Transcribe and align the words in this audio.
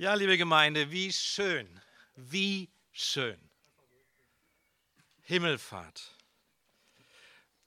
Ja, 0.00 0.14
liebe 0.14 0.38
Gemeinde, 0.38 0.90
wie 0.90 1.12
schön, 1.12 1.78
wie 2.16 2.70
schön. 2.90 3.38
Himmelfahrt. 5.20 6.16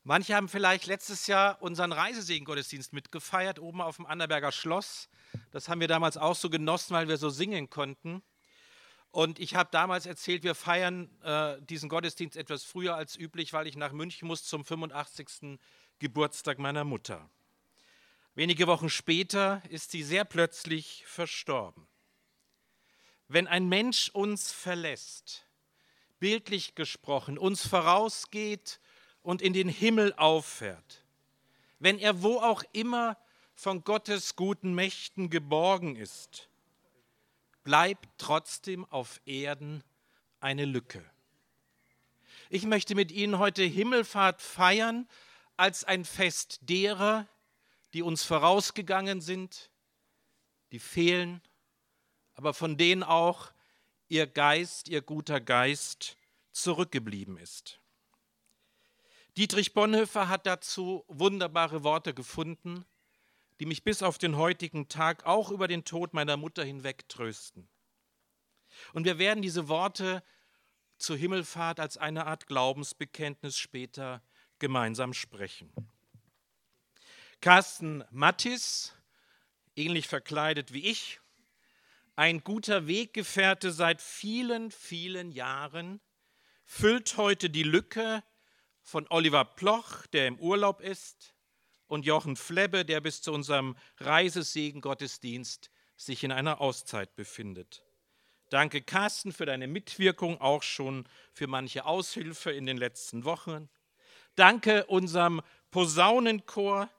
Manche 0.01 0.33
haben 0.33 0.49
vielleicht 0.49 0.87
letztes 0.87 1.27
Jahr 1.27 1.61
unseren 1.61 1.91
Reisesegen-Gottesdienst 1.91 2.91
mitgefeiert, 2.91 3.59
oben 3.59 3.81
auf 3.81 3.97
dem 3.97 4.07
Annaberger 4.07 4.51
Schloss. 4.51 5.09
Das 5.51 5.69
haben 5.69 5.79
wir 5.79 5.87
damals 5.87 6.17
auch 6.17 6.35
so 6.35 6.49
genossen, 6.49 6.95
weil 6.95 7.07
wir 7.07 7.17
so 7.17 7.29
singen 7.29 7.69
konnten. 7.69 8.23
Und 9.11 9.37
ich 9.37 9.53
habe 9.53 9.69
damals 9.71 10.07
erzählt, 10.07 10.41
wir 10.41 10.55
feiern 10.55 11.15
äh, 11.21 11.61
diesen 11.61 11.87
Gottesdienst 11.87 12.35
etwas 12.35 12.63
früher 12.63 12.95
als 12.95 13.15
üblich, 13.15 13.53
weil 13.53 13.67
ich 13.67 13.77
nach 13.77 13.91
München 13.91 14.27
muss 14.27 14.43
zum 14.43 14.65
85. 14.65 15.59
Geburtstag 15.99 16.57
meiner 16.57 16.83
Mutter. 16.83 17.29
Wenige 18.33 18.65
Wochen 18.65 18.89
später 18.89 19.61
ist 19.69 19.91
sie 19.91 20.01
sehr 20.01 20.25
plötzlich 20.25 21.03
verstorben. 21.05 21.87
Wenn 23.27 23.47
ein 23.47 23.67
Mensch 23.67 24.09
uns 24.09 24.51
verlässt, 24.51 25.45
bildlich 26.19 26.75
gesprochen, 26.75 27.37
uns 27.37 27.67
vorausgeht 27.67 28.79
und 29.21 29.41
in 29.41 29.53
den 29.53 29.69
Himmel 29.69 30.13
auffährt, 30.13 31.03
wenn 31.79 31.99
er 31.99 32.21
wo 32.23 32.39
auch 32.39 32.63
immer 32.71 33.17
von 33.55 33.83
Gottes 33.83 34.35
guten 34.35 34.73
Mächten 34.73 35.29
geborgen 35.29 35.95
ist, 35.95 36.49
bleibt 37.63 38.07
trotzdem 38.17 38.85
auf 38.85 39.21
Erden 39.25 39.83
eine 40.39 40.65
Lücke. 40.65 41.03
Ich 42.49 42.65
möchte 42.65 42.95
mit 42.95 43.11
Ihnen 43.11 43.39
heute 43.39 43.63
Himmelfahrt 43.63 44.41
feiern 44.41 45.07
als 45.57 45.83
ein 45.83 46.05
Fest 46.05 46.59
derer, 46.63 47.27
die 47.93 48.01
uns 48.01 48.23
vorausgegangen 48.23 49.21
sind, 49.21 49.71
die 50.71 50.79
fehlen 50.79 51.41
aber 52.35 52.53
von 52.53 52.77
denen 52.77 53.03
auch 53.03 53.51
ihr 54.07 54.27
Geist, 54.27 54.89
ihr 54.89 55.01
guter 55.01 55.41
Geist 55.41 56.17
zurückgeblieben 56.51 57.37
ist. 57.37 57.79
Dietrich 59.37 59.73
Bonhoeffer 59.73 60.29
hat 60.29 60.45
dazu 60.45 61.03
wunderbare 61.07 61.83
Worte 61.83 62.13
gefunden, 62.13 62.85
die 63.59 63.65
mich 63.65 63.83
bis 63.83 64.03
auf 64.03 64.17
den 64.17 64.37
heutigen 64.37 64.89
Tag 64.89 65.25
auch 65.25 65.49
über 65.49 65.67
den 65.67 65.85
Tod 65.85 66.13
meiner 66.13 66.37
Mutter 66.37 66.63
hinweg 66.63 67.09
trösten. 67.09 67.67
Und 68.93 69.05
wir 69.05 69.17
werden 69.17 69.41
diese 69.41 69.67
Worte 69.67 70.23
zur 70.97 71.17
Himmelfahrt 71.17 71.79
als 71.79 71.97
eine 71.97 72.27
Art 72.27 72.47
Glaubensbekenntnis 72.47 73.57
später 73.57 74.21
gemeinsam 74.59 75.13
sprechen. 75.13 75.73
Carsten 77.41 78.03
Mattis, 78.11 78.93
ähnlich 79.75 80.07
verkleidet 80.07 80.73
wie 80.73 80.89
ich, 80.89 81.19
ein 82.15 82.43
guter 82.43 82.87
Weggefährte 82.87 83.71
seit 83.71 84.01
vielen, 84.01 84.71
vielen 84.71 85.31
Jahren, 85.31 85.99
füllt 86.63 87.17
heute 87.17 87.49
die 87.49 87.63
Lücke 87.63 88.23
von 88.81 89.07
Oliver 89.09 89.45
Ploch, 89.45 90.05
der 90.07 90.27
im 90.27 90.39
Urlaub 90.39 90.81
ist, 90.81 91.33
und 91.87 92.05
Jochen 92.05 92.35
Flebbe, 92.35 92.85
der 92.85 93.01
bis 93.01 93.21
zu 93.21 93.33
unserem 93.33 93.75
Reisesegen-Gottesdienst 93.97 95.69
sich 95.95 96.23
in 96.23 96.31
einer 96.31 96.61
Auszeit 96.61 97.15
befindet. 97.15 97.83
Danke, 98.49 98.81
Carsten, 98.81 99.31
für 99.31 99.45
deine 99.45 99.67
Mitwirkung, 99.67 100.39
auch 100.39 100.63
schon 100.63 101.07
für 101.31 101.47
manche 101.47 101.85
Aushilfe 101.85 102.51
in 102.51 102.65
den 102.65 102.77
letzten 102.77 103.25
Wochen. 103.25 103.69
Danke 104.35 104.85
unserem 104.85 105.41
Posaunenchor, 105.71 106.89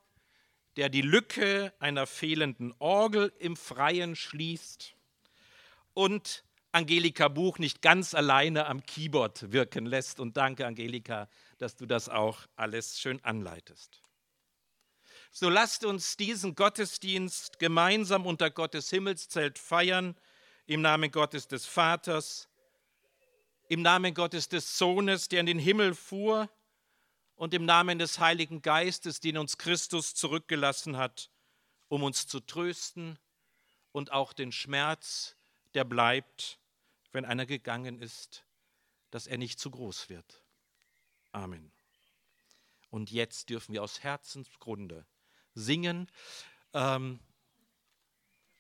der 0.77 0.89
die 0.89 1.03
Lücke 1.03 1.73
einer 1.79 2.07
fehlenden 2.07 2.75
Orgel 2.79 3.33
im 3.39 3.57
Freien 3.57 4.17
schließt 4.17 4.95
und 5.95 6.45
Angelika 6.73 7.29
Buch 7.29 7.59
nicht 7.59 7.83
ganz 7.83 8.15
alleine 8.15 8.67
am 8.67 8.85
Keyboard 8.85 9.53
wirken 9.53 9.87
lässt. 9.87 10.19
Und 10.19 10.37
danke, 10.37 10.67
Angelika, 10.67 11.29
dass 11.59 11.77
du 11.77 11.87
das 11.87 12.09
auch 12.09 12.41
alles 12.57 12.99
schön 12.99 13.23
anleitest. 13.25 14.03
So 15.31 15.49
lasst 15.49 15.85
uns 15.85 16.17
diesen 16.17 16.55
Gottesdienst 16.57 17.59
gemeinsam 17.59 18.27
unter 18.27 18.51
Gottes 18.51 18.91
Himmelszelt 18.91 19.59
feiern, 19.59 20.17
im 20.67 20.81
Namen 20.81 21.11
Gottes 21.11 21.47
des 21.47 21.67
Vaters, 21.67 22.49
im 23.69 23.83
Namen 23.83 24.15
Gottes 24.15 24.49
des 24.49 24.77
Sohnes, 24.77 25.29
der 25.29 25.41
in 25.41 25.47
den 25.47 25.59
Himmel 25.59 25.95
fuhr, 25.95 26.51
und 27.37 27.55
im 27.55 27.65
Namen 27.65 27.99
des 27.99 28.19
Heiligen 28.19 28.63
Geistes, 28.63 29.21
den 29.21 29.39
uns 29.39 29.59
Christus 29.59 30.15
zurückgelassen 30.15 30.97
hat, 30.97 31.31
um 31.89 32.03
uns 32.03 32.27
zu 32.27 32.41
trösten 32.41 33.19
und 33.93 34.13
auch 34.13 34.33
den 34.33 34.53
Schmerz 34.53 35.37
der 35.75 35.85
bleibt, 35.85 36.59
wenn 37.13 37.25
einer 37.25 37.47
gegangen 37.47 38.01
ist, 38.01 38.45
dass 39.11 39.27
er 39.27 39.39
nicht 39.39 39.59
zu 39.59 39.71
groß 39.71 40.09
wird. 40.09 40.43
Amen. 41.33 41.71
Und 42.91 43.11
jetzt 43.11 43.51
dürfen 43.51 43.73
wir 43.73 43.83
aus 43.83 44.03
Herzensgrunde 44.03 45.07
singen, 45.55 46.09
ähm, 46.73 47.19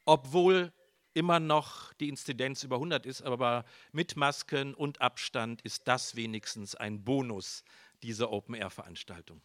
obwohl 0.05 0.73
immer 1.15 1.41
noch 1.41 1.93
die 1.95 2.09
Inzidenz 2.09 2.65
über 2.65 2.77
100 2.77 3.07
ist, 3.07 3.23
aber 3.23 3.65
mit 3.93 4.17
Masken 4.17 4.75
und 4.75 5.01
Abstand 5.01 5.63
ist 5.63 5.87
das 5.87 6.17
wenigstens 6.17 6.75
ein 6.75 7.05
Bonus 7.05 7.65
dieser 8.03 8.31
Open-Air-Veranstaltung. 8.31 9.41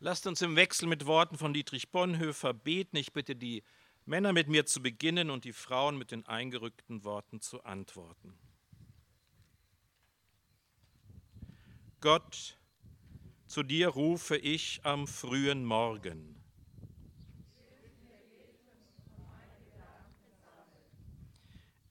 Lasst 0.00 0.28
uns 0.28 0.42
im 0.42 0.54
Wechsel 0.54 0.86
mit 0.86 1.06
Worten 1.06 1.36
von 1.36 1.52
Dietrich 1.52 1.90
Bonhoeffer 1.90 2.54
beten. 2.54 2.96
Ich 2.96 3.12
bitte 3.12 3.34
die 3.34 3.64
Männer 4.06 4.32
mit 4.32 4.46
mir 4.46 4.64
zu 4.64 4.80
beginnen 4.80 5.28
und 5.28 5.44
die 5.44 5.52
Frauen 5.52 5.98
mit 5.98 6.12
den 6.12 6.24
eingerückten 6.24 7.02
Worten 7.02 7.40
zu 7.40 7.64
antworten. 7.64 8.38
Gott, 12.00 12.56
zu 13.48 13.64
dir 13.64 13.88
rufe 13.88 14.36
ich 14.36 14.80
am 14.84 15.08
frühen 15.08 15.64
Morgen. 15.64 16.40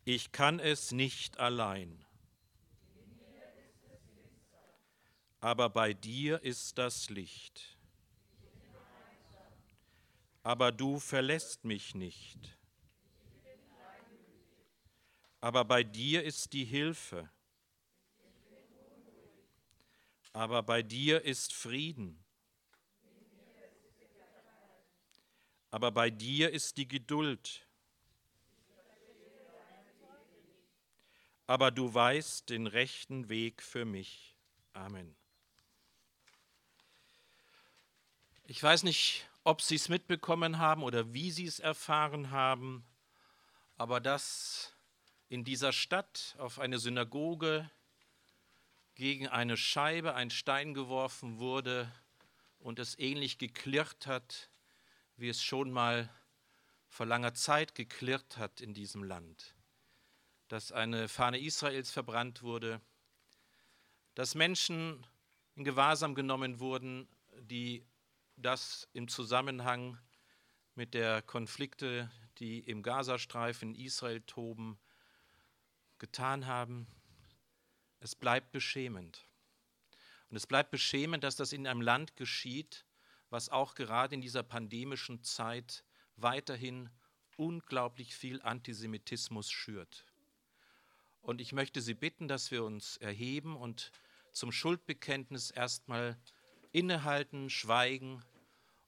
Ich 0.06 0.32
kann 0.32 0.60
es 0.62 0.94
nicht 0.94 1.40
allein. 1.40 2.06
Aber 5.42 5.70
bei 5.70 5.94
dir 5.94 6.42
ist 6.42 6.78
das 6.78 7.10
Licht 7.10 7.77
aber 10.48 10.72
du 10.72 10.98
verlässt 10.98 11.66
mich 11.66 11.94
nicht. 11.94 12.58
Aber 15.42 15.66
bei 15.66 15.84
dir 15.84 16.24
ist 16.24 16.54
die 16.54 16.64
Hilfe. 16.64 17.30
Aber 20.32 20.64
bei 20.64 20.82
dir 20.84 21.22
ist 21.26 21.54
Frieden. 21.54 22.24
Aber 25.70 25.92
bei 25.92 26.10
dir 26.10 26.50
ist 26.52 26.78
die 26.78 26.88
Geduld. 26.88 27.68
Aber 31.46 31.72
du 31.72 31.94
weißt 31.94 32.50
den 32.50 32.68
rechten 32.68 33.28
Weg 33.28 33.62
für 33.62 33.84
mich. 33.84 34.38
Amen. 34.72 35.14
Ich 38.46 38.64
weiß 38.64 38.84
nicht, 38.84 39.28
ob 39.48 39.62
sie 39.62 39.76
es 39.76 39.88
mitbekommen 39.88 40.60
haben 40.60 40.84
oder 40.84 41.14
wie 41.14 41.32
sie 41.32 41.46
es 41.46 41.62
erfahren 41.62 42.32
haben, 42.32 42.84
aber 43.78 44.02
dass 44.02 44.74
in 45.30 45.46
dieser 45.46 45.72
Stadt 45.72 46.36
auf 46.38 46.60
eine 46.60 46.80
Synagoge 46.80 47.72
gegen 48.96 49.30
eine 49.30 49.56
Scheibe 49.56 50.16
ein 50.16 50.32
Stein 50.32 50.74
geworfen 50.74 51.38
wurde 51.38 51.90
und 52.60 52.78
es 52.78 53.00
ähnlich 53.00 53.38
geklirrt 53.38 54.06
hat, 54.06 54.50
wie 55.16 55.30
es 55.30 55.42
schon 55.42 55.72
mal 55.72 56.10
vor 56.90 57.06
langer 57.06 57.34
Zeit 57.34 57.74
geklirrt 57.74 58.38
hat 58.38 58.60
in 58.60 58.74
diesem 58.74 59.02
Land, 59.02 59.56
dass 60.50 60.74
eine 60.74 61.08
Fahne 61.08 61.40
Israels 61.40 61.90
verbrannt 61.90 62.42
wurde, 62.42 62.82
dass 64.14 64.36
Menschen 64.36 65.08
in 65.56 65.64
Gewahrsam 65.64 66.16
genommen 66.16 66.60
wurden, 66.60 67.08
die 67.40 67.86
das 68.38 68.88
im 68.94 69.08
Zusammenhang 69.08 69.98
mit 70.76 70.94
der 70.94 71.24
Konflikte, 71.24 72.12
die 72.38 72.60
im 72.60 72.84
Gazastreifen 72.84 73.74
Israel 73.74 74.22
toben, 74.22 74.80
getan 75.98 76.46
haben. 76.46 76.88
Es 78.00 78.16
bleibt 78.16 78.52
beschämend. 78.52 79.28
Und 80.30 80.38
es 80.38 80.46
bleibt 80.46 80.70
beschämend, 80.70 81.24
dass 81.24 81.36
das 81.36 81.52
in 81.52 81.66
einem 81.66 81.82
Land 81.82 82.16
geschieht, 82.16 82.86
was 83.32 83.50
auch 83.50 83.74
gerade 83.74 84.14
in 84.14 84.22
dieser 84.22 84.44
pandemischen 84.44 85.24
Zeit 85.24 85.84
weiterhin 86.16 86.90
unglaublich 87.38 88.16
viel 88.16 88.42
Antisemitismus 88.42 89.50
schürt. 89.50 90.06
Und 91.22 91.42
ich 91.42 91.54
möchte 91.54 91.82
Sie 91.82 91.96
bitten, 91.96 92.28
dass 92.28 92.52
wir 92.52 92.64
uns 92.64 92.98
erheben 92.98 93.58
und 93.58 93.92
zum 94.32 94.52
Schuldbekenntnis 94.52 95.50
erstmal 95.50 96.18
innehalten, 96.78 97.50
schweigen 97.50 98.24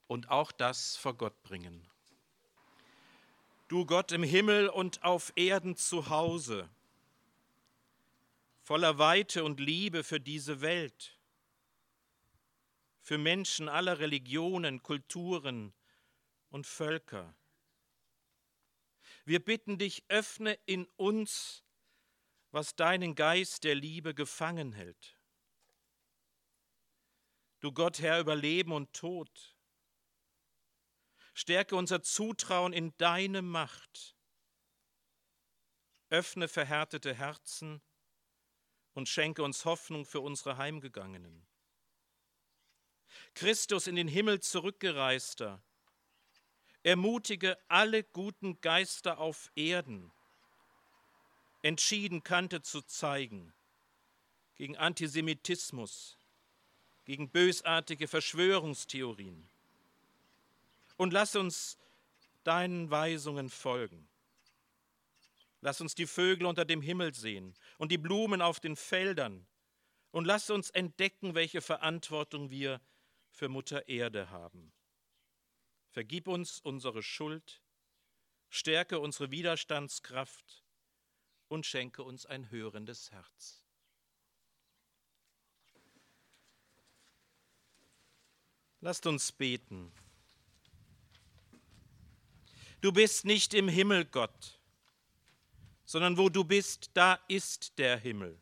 und 0.06 0.30
auch 0.30 0.52
das 0.52 0.96
vor 0.96 1.14
Gott 1.14 1.42
bringen. 1.42 1.84
Du 3.66 3.84
Gott 3.84 4.12
im 4.12 4.22
Himmel 4.22 4.68
und 4.68 5.02
auf 5.02 5.32
Erden 5.34 5.76
zu 5.76 6.08
Hause, 6.08 6.68
voller 8.62 8.98
Weite 8.98 9.42
und 9.42 9.58
Liebe 9.58 10.04
für 10.04 10.20
diese 10.20 10.60
Welt, 10.60 11.18
für 13.00 13.18
Menschen 13.18 13.68
aller 13.68 13.98
Religionen, 13.98 14.84
Kulturen 14.84 15.72
und 16.50 16.68
Völker. 16.68 17.34
Wir 19.24 19.44
bitten 19.44 19.78
dich, 19.78 20.04
öffne 20.08 20.56
in 20.66 20.86
uns, 20.96 21.64
was 22.52 22.76
deinen 22.76 23.16
Geist 23.16 23.64
der 23.64 23.74
Liebe 23.74 24.14
gefangen 24.14 24.72
hält. 24.72 25.19
Du 27.60 27.72
Gott, 27.72 28.00
Herr 28.00 28.20
über 28.20 28.34
Leben 28.34 28.72
und 28.72 28.92
Tod, 28.94 29.54
stärke 31.34 31.76
unser 31.76 32.02
Zutrauen 32.02 32.72
in 32.72 32.96
deine 32.96 33.42
Macht. 33.42 34.16
Öffne 36.08 36.48
verhärtete 36.48 37.14
Herzen 37.14 37.82
und 38.94 39.08
schenke 39.08 39.42
uns 39.42 39.66
Hoffnung 39.66 40.06
für 40.06 40.20
unsere 40.20 40.56
Heimgegangenen. 40.56 41.46
Christus 43.34 43.86
in 43.86 43.96
den 43.96 44.08
Himmel 44.08 44.40
zurückgereister, 44.40 45.62
ermutige 46.82 47.58
alle 47.68 48.02
guten 48.04 48.58
Geister 48.62 49.18
auf 49.18 49.50
Erden, 49.54 50.10
entschieden 51.62 52.22
Kante 52.22 52.62
zu 52.62 52.80
zeigen 52.80 53.52
gegen 54.54 54.78
Antisemitismus, 54.78 56.19
gegen 57.10 57.28
bösartige 57.28 58.06
Verschwörungstheorien. 58.06 59.48
Und 60.96 61.12
lass 61.12 61.34
uns 61.34 61.76
deinen 62.44 62.88
Weisungen 62.88 63.50
folgen. 63.50 64.08
Lass 65.60 65.80
uns 65.80 65.96
die 65.96 66.06
Vögel 66.06 66.46
unter 66.46 66.64
dem 66.64 66.80
Himmel 66.80 67.12
sehen 67.12 67.56
und 67.78 67.90
die 67.90 67.98
Blumen 67.98 68.40
auf 68.40 68.60
den 68.60 68.76
Feldern. 68.76 69.44
Und 70.12 70.24
lass 70.24 70.50
uns 70.50 70.70
entdecken, 70.70 71.34
welche 71.34 71.60
Verantwortung 71.60 72.48
wir 72.50 72.80
für 73.32 73.48
Mutter 73.48 73.88
Erde 73.88 74.30
haben. 74.30 74.72
Vergib 75.88 76.28
uns 76.28 76.60
unsere 76.60 77.02
Schuld, 77.02 77.60
stärke 78.50 79.00
unsere 79.00 79.32
Widerstandskraft 79.32 80.62
und 81.48 81.66
schenke 81.66 82.04
uns 82.04 82.24
ein 82.24 82.52
hörendes 82.52 83.10
Herz. 83.10 83.64
Lasst 88.82 89.06
uns 89.06 89.30
beten. 89.30 89.92
Du 92.80 92.92
bist 92.92 93.26
nicht 93.26 93.52
im 93.52 93.68
Himmel, 93.68 94.06
Gott, 94.06 94.58
sondern 95.84 96.16
wo 96.16 96.30
du 96.30 96.44
bist, 96.44 96.90
da 96.94 97.18
ist 97.28 97.78
der 97.78 97.98
Himmel. 97.98 98.40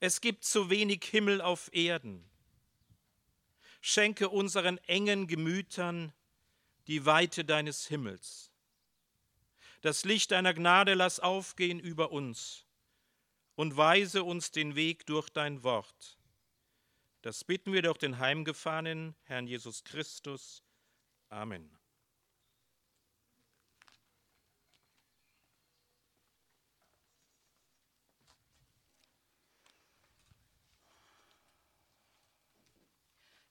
Es 0.00 0.20
gibt 0.20 0.44
zu 0.44 0.68
wenig 0.68 1.04
Himmel 1.04 1.40
auf 1.40 1.72
Erden. 1.72 2.28
Schenke 3.80 4.28
unseren 4.30 4.78
engen 4.78 5.28
Gemütern 5.28 6.12
die 6.88 7.06
Weite 7.06 7.44
deines 7.44 7.86
Himmels. 7.86 8.50
Das 9.80 10.04
Licht 10.04 10.32
deiner 10.32 10.54
Gnade 10.54 10.94
lass 10.94 11.20
aufgehen 11.20 11.78
über 11.78 12.10
uns 12.10 12.64
und 13.54 13.76
weise 13.76 14.24
uns 14.24 14.50
den 14.50 14.74
Weg 14.74 15.06
durch 15.06 15.28
dein 15.28 15.62
Wort. 15.62 16.18
Das 17.22 17.44
bitten 17.44 17.72
wir 17.72 17.82
durch 17.82 17.98
den 17.98 18.18
heimgefahrenen 18.18 19.14
Herrn 19.24 19.46
Jesus 19.46 19.82
Christus. 19.84 20.62
Amen. 21.28 21.76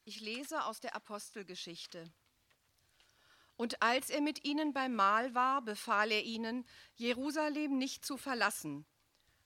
Ich 0.08 0.22
lese 0.22 0.64
aus 0.64 0.80
der 0.80 0.96
Apostelgeschichte. 0.96 2.14
Und 3.58 3.82
als 3.82 4.12
er 4.12 4.22
mit 4.22 4.46
ihnen 4.46 4.72
beim 4.72 4.94
Mahl 4.94 5.34
war, 5.34 5.64
befahl 5.64 6.12
er 6.12 6.24
ihnen, 6.24 6.66
Jerusalem 6.94 7.78
nicht 7.78 8.06
zu 8.06 8.16
verlassen, 8.16 8.86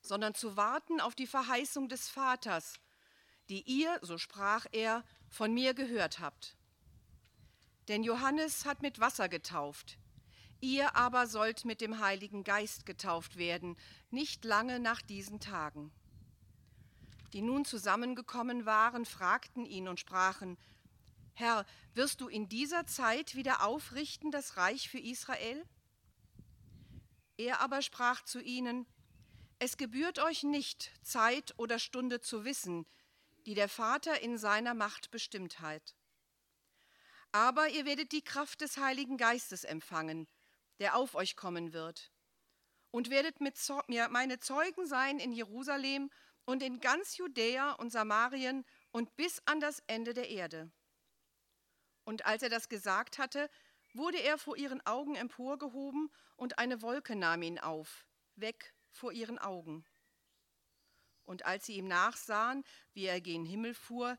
sondern 0.01 0.36
zu 0.36 0.57
warten 0.57 1.00
auf 1.00 1.16
die 1.16 1.27
Verheißung 1.27 1.88
des 1.88 2.10
Vaters, 2.10 2.80
die 3.50 3.62
ihr, 3.63 4.00
so 4.01 4.18
sprach 4.18 4.66
er, 4.72 5.04
von 5.28 5.54
mir 5.54 5.74
gehört 5.74 6.19
habt. 6.19 6.56
Denn 7.88 8.04
Johannes 8.04 8.66
hat 8.66 8.81
mit 8.81 9.00
Wasser 9.00 9.30
getauft, 9.30 9.98
ihr 10.62 10.96
aber 10.96 11.28
sollt 11.28 11.66
mit 11.66 11.81
dem 11.81 12.00
Heiligen 12.00 12.44
Geist 12.44 12.86
getauft 12.86 13.38
werden, 13.38 13.78
nicht 14.12 14.46
lange 14.46 14.80
nach 14.80 15.01
diesen 15.01 15.40
Tagen 15.40 15.92
die 17.34 17.42
nun 17.42 17.66
zusammengekommen 17.66 18.66
waren, 18.66 19.06
fragten 19.06 19.66
ihn 19.66 19.88
und 19.88 20.00
sprachen, 20.00 20.57
Herr, 21.34 21.66
wirst 21.94 22.22
du 22.22 22.28
in 22.28 22.50
dieser 22.50 22.86
Zeit 22.86 23.36
wieder 23.36 23.63
aufrichten 23.63 24.31
das 24.31 24.57
Reich 24.57 24.90
für 24.90 25.00
Israel? 25.00 25.66
Er 27.38 27.62
aber 27.62 27.81
sprach 27.81 28.24
zu 28.24 28.42
ihnen, 28.42 28.86
Es 29.60 29.78
gebührt 29.78 30.19
euch 30.19 30.44
nicht, 30.44 30.92
Zeit 31.02 31.54
oder 31.57 31.80
Stunde 31.80 32.19
zu 32.19 32.44
wissen, 32.44 32.86
die 33.46 33.54
der 33.54 33.70
Vater 33.70 34.22
in 34.22 34.38
seiner 34.38 34.74
Macht 34.74 35.12
bestimmt 35.12 35.60
hat. 35.60 35.96
Aber 37.32 37.70
ihr 37.70 37.86
werdet 37.86 38.12
die 38.12 38.24
Kraft 38.24 38.62
des 38.62 38.78
Heiligen 38.78 39.18
Geistes 39.18 39.64
empfangen, 39.64 40.28
der 40.80 40.96
auf 40.96 41.16
euch 41.16 41.36
kommen 41.36 41.74
wird, 41.74 42.12
und 42.92 43.10
werdet 43.10 43.40
mit 43.42 43.56
mir 43.88 44.10
meine 44.10 44.40
Zeugen 44.40 44.88
sein 44.88 45.20
in 45.20 45.32
Jerusalem 45.32 46.10
und 46.46 46.64
in 46.64 46.80
ganz 46.80 47.18
Judäa 47.18 47.74
und 47.74 47.92
Samarien 47.92 48.66
und 48.92 49.16
bis 49.16 49.42
an 49.46 49.60
das 49.60 49.84
Ende 49.86 50.14
der 50.14 50.30
Erde. 50.30 50.72
Und 52.06 52.26
als 52.26 52.42
er 52.42 52.50
das 52.50 52.70
gesagt 52.70 53.20
hatte, 53.20 53.50
wurde 53.94 54.18
er 54.18 54.38
vor 54.38 54.58
ihren 54.58 54.84
Augen 54.86 55.16
emporgehoben 55.16 56.12
und 56.36 56.58
eine 56.58 56.82
Wolke 56.82 57.16
nahm 57.16 57.44
ihn 57.44 57.60
auf, 57.60 58.06
weg 58.36 58.74
vor 58.92 59.12
ihren 59.12 59.38
Augen. 59.38 59.86
Und 61.30 61.46
als 61.46 61.68
sie 61.68 61.76
ihm 61.76 61.88
nachsahen, 61.88 62.64
wie 62.96 63.06
er 63.06 63.22
gen 63.22 63.46
Himmel 63.46 63.76
fuhr, 63.76 64.18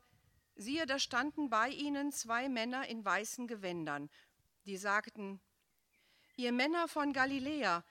siehe, 0.55 0.85
da 0.85 0.97
standen 0.97 1.49
bei 1.49 1.67
ihnen 1.67 2.13
zwei 2.13 2.47
Männer 2.47 2.87
in 2.87 3.03
weißen 3.03 3.47
Gewändern, 3.47 4.09
die 4.65 4.77
sagten, 4.77 5.41
Ihr 6.37 6.53
Männer 6.53 6.87
von 6.87 7.11
Galiläa, 7.11 7.83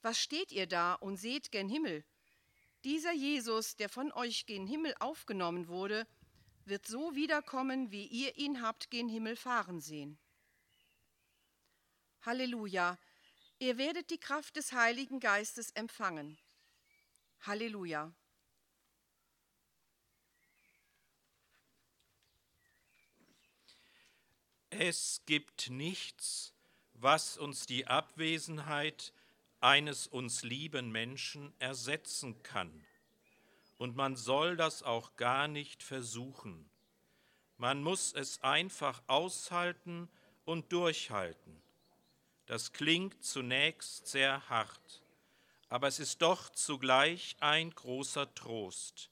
was 0.00 0.20
steht 0.20 0.52
ihr 0.52 0.68
da 0.68 0.94
und 0.94 1.16
seht 1.16 1.50
gen 1.50 1.68
Himmel? 1.68 2.04
Dieser 2.84 3.12
Jesus, 3.12 3.74
der 3.74 3.88
von 3.88 4.12
euch 4.12 4.46
gen 4.46 4.68
Himmel 4.68 4.94
aufgenommen 5.00 5.66
wurde, 5.66 6.06
wird 6.64 6.86
so 6.86 7.16
wiederkommen, 7.16 7.90
wie 7.90 8.06
ihr 8.06 8.38
ihn 8.38 8.62
habt 8.62 8.90
gen 8.90 9.08
Himmel 9.08 9.34
fahren 9.34 9.80
sehen. 9.80 10.20
Halleluja, 12.20 12.96
ihr 13.58 13.76
werdet 13.76 14.10
die 14.10 14.20
Kraft 14.20 14.54
des 14.54 14.72
Heiligen 14.72 15.18
Geistes 15.18 15.72
empfangen. 15.72 16.38
Halleluja. 17.40 18.14
Es 24.78 25.20
gibt 25.26 25.68
nichts, 25.68 26.54
was 26.94 27.36
uns 27.36 27.66
die 27.66 27.86
Abwesenheit 27.86 29.12
eines 29.60 30.06
uns 30.06 30.44
lieben 30.44 30.90
Menschen 30.90 31.52
ersetzen 31.58 32.42
kann. 32.42 32.82
Und 33.76 33.96
man 33.96 34.16
soll 34.16 34.56
das 34.56 34.82
auch 34.82 35.14
gar 35.16 35.46
nicht 35.46 35.82
versuchen. 35.82 36.70
Man 37.58 37.82
muss 37.82 38.14
es 38.14 38.42
einfach 38.42 39.02
aushalten 39.08 40.08
und 40.46 40.72
durchhalten. 40.72 41.62
Das 42.46 42.72
klingt 42.72 43.22
zunächst 43.22 44.06
sehr 44.06 44.48
hart, 44.48 45.02
aber 45.68 45.88
es 45.88 45.98
ist 45.98 46.22
doch 46.22 46.48
zugleich 46.48 47.36
ein 47.40 47.70
großer 47.72 48.34
Trost. 48.34 49.10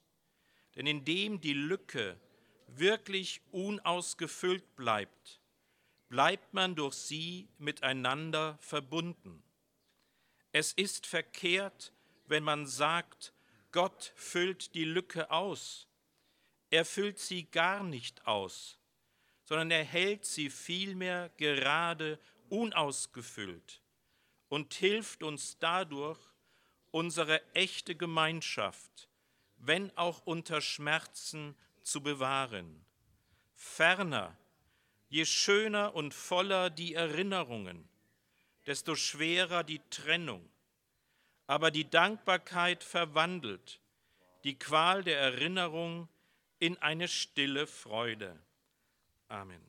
Denn 0.75 0.87
indem 0.87 1.39
die 1.43 1.53
Lücke 1.53 2.19
wirklich 2.67 3.43
unausgefüllt 3.51 4.75
bleibt, 4.75 5.40
bleibt 6.11 6.53
man 6.53 6.75
durch 6.75 6.95
sie 6.95 7.49
miteinander 7.59 8.59
verbunden. 8.61 9.43
Es 10.53 10.73
ist 10.73 11.07
verkehrt, 11.07 11.93
wenn 12.27 12.43
man 12.43 12.67
sagt, 12.67 13.33
Gott 13.71 14.13
füllt 14.17 14.75
die 14.75 14.85
Lücke 14.85 15.31
aus. 15.31 15.87
Er 16.69 16.85
füllt 16.85 17.21
sie 17.21 17.45
gar 17.45 17.85
nicht 17.85 18.27
aus, 18.27 18.79
sondern 19.45 19.71
er 19.71 19.85
hält 19.85 20.25
sie 20.25 20.51
vielmehr 20.51 21.31
gerade 21.37 22.19
unausgefüllt 22.49 23.81
und 24.49 24.75
hilft 24.75 25.23
uns 25.23 25.59
dadurch, 25.59 26.19
unsere 26.91 27.41
echte 27.55 27.95
Gemeinschaft, 27.95 29.09
wenn 29.59 29.97
auch 29.97 30.27
unter 30.27 30.61
Schmerzen, 30.61 31.57
zu 31.83 32.03
bewahren. 32.03 32.85
Ferner, 33.55 34.37
je 35.11 35.27
schöner 35.27 35.95
und 35.95 36.15
voller 36.15 36.71
die 36.71 36.95
Erinnerungen, 36.95 37.89
desto 38.67 38.95
schwerer 38.95 39.65
die 39.65 39.83
Trennung. 39.91 40.49
Aber 41.47 41.71
die 41.71 41.91
Dankbarkeit 41.91 42.85
verwandelt 42.85 43.81
die 44.45 44.59
Qual 44.59 45.03
der 45.03 45.19
Erinnerung 45.21 46.09
in 46.61 46.79
eine 46.79 47.09
stille 47.09 47.67
Freude. 47.67 48.41
Amen. 49.29 49.61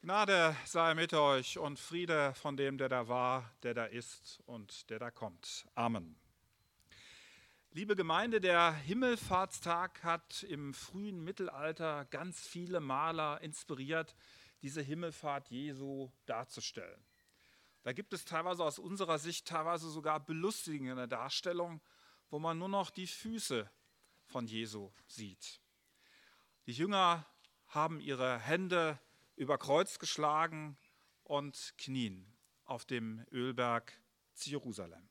Gnade 0.00 0.56
sei 0.64 0.94
mit 0.94 1.12
euch 1.14 1.58
und 1.58 1.80
Friede 1.80 2.32
von 2.34 2.56
dem, 2.56 2.78
der 2.78 2.88
da 2.88 3.08
war, 3.08 3.52
der 3.64 3.74
da 3.74 3.86
ist 3.86 4.40
und 4.46 4.88
der 4.88 5.00
da 5.00 5.10
kommt. 5.10 5.66
Amen. 5.74 6.14
Liebe 7.76 7.94
Gemeinde, 7.94 8.40
der 8.40 8.72
Himmelfahrtstag 8.72 10.02
hat 10.02 10.44
im 10.44 10.72
frühen 10.72 11.22
Mittelalter 11.22 12.06
ganz 12.06 12.40
viele 12.40 12.80
Maler 12.80 13.42
inspiriert, 13.42 14.16
diese 14.62 14.80
Himmelfahrt 14.80 15.50
Jesu 15.50 16.10
darzustellen. 16.24 17.04
Da 17.82 17.92
gibt 17.92 18.14
es 18.14 18.24
teilweise 18.24 18.64
aus 18.64 18.78
unserer 18.78 19.18
Sicht 19.18 19.46
teilweise 19.46 19.90
sogar 19.90 20.20
belustigende 20.20 21.06
Darstellungen, 21.06 21.82
wo 22.30 22.38
man 22.38 22.56
nur 22.56 22.70
noch 22.70 22.88
die 22.88 23.06
Füße 23.06 23.70
von 24.24 24.46
Jesu 24.46 24.90
sieht. 25.06 25.60
Die 26.64 26.72
Jünger 26.72 27.26
haben 27.68 28.00
ihre 28.00 28.38
Hände 28.38 28.98
über 29.34 29.58
Kreuz 29.58 29.98
geschlagen 29.98 30.78
und 31.24 31.74
knien 31.76 32.26
auf 32.64 32.86
dem 32.86 33.26
Ölberg 33.30 33.92
Jerusalem. 34.44 35.10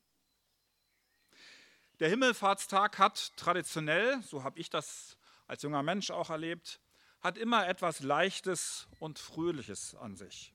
Der 2.02 2.10
Himmelfahrtstag 2.10 2.98
hat 3.00 3.38
traditionell, 3.38 4.22
so 4.22 4.44
habe 4.44 4.60
ich 4.60 4.70
das 4.70 5.18
als 5.48 5.62
junger 5.62 5.82
Mensch 5.82 6.12
auch 6.12 6.30
erlebt, 6.30 6.82
hat 7.22 7.38
immer 7.38 7.70
etwas 7.70 8.02
Leichtes 8.02 8.86
und 9.00 9.18
Fröhliches 9.18 9.96
an 9.96 10.18
sich. 10.18 10.54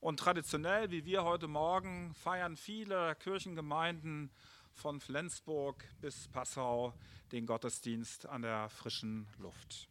Und 0.00 0.18
traditionell, 0.18 0.90
wie 0.90 1.04
wir 1.04 1.24
heute 1.24 1.48
Morgen, 1.48 2.14
feiern 2.14 2.56
viele 2.56 3.14
Kirchengemeinden 3.16 4.30
von 4.72 5.00
Flensburg 5.00 5.84
bis 6.00 6.28
Passau 6.28 6.94
den 7.30 7.44
Gottesdienst 7.44 8.24
an 8.24 8.40
der 8.40 8.70
frischen 8.70 9.28
Luft. 9.36 9.90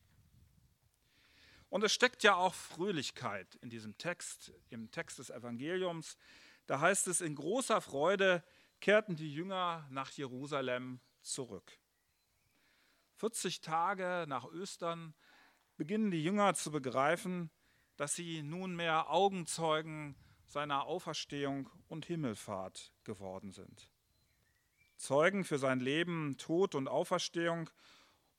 Und 1.69 1.83
es 1.83 1.93
steckt 1.93 2.23
ja 2.23 2.33
auch 2.33 2.55
Fröhlichkeit 2.55 3.55
in 3.61 3.69
diesem 3.69 3.95
Text, 3.99 4.53
im 4.71 4.89
Text 4.89 5.19
des 5.19 5.29
Evangeliums. 5.29 6.17
Da 6.65 6.79
heißt 6.79 7.07
es, 7.09 7.21
in 7.21 7.35
großer 7.35 7.79
Freude 7.79 8.43
kehrten 8.79 9.15
die 9.15 9.33
Jünger 9.33 9.87
nach 9.89 10.11
Jerusalem 10.11 10.99
zurück. 11.21 11.79
40 13.15 13.61
Tage 13.61 14.25
nach 14.27 14.45
Ostern 14.45 15.15
beginnen 15.75 16.11
die 16.11 16.23
Jünger 16.23 16.53
zu 16.53 16.71
begreifen, 16.71 17.49
dass 17.95 18.15
sie 18.15 18.43
nunmehr 18.43 19.09
Augenzeugen 19.09 20.15
seiner 20.45 20.85
Auferstehung 20.85 21.69
und 21.87 22.05
Himmelfahrt 22.05 22.93
geworden 23.03 23.51
sind. 23.51 23.89
Zeugen 24.95 25.43
für 25.43 25.57
sein 25.57 25.79
Leben, 25.79 26.37
Tod 26.37 26.73
und 26.73 26.87
Auferstehung 26.87 27.69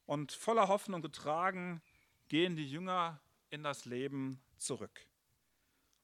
und 0.06 0.32
voller 0.32 0.68
Hoffnung 0.68 1.02
getragen 1.02 1.82
gehen 2.28 2.56
die 2.56 2.68
Jünger 2.68 3.20
in 3.50 3.62
das 3.62 3.84
Leben 3.84 4.40
zurück, 4.56 5.06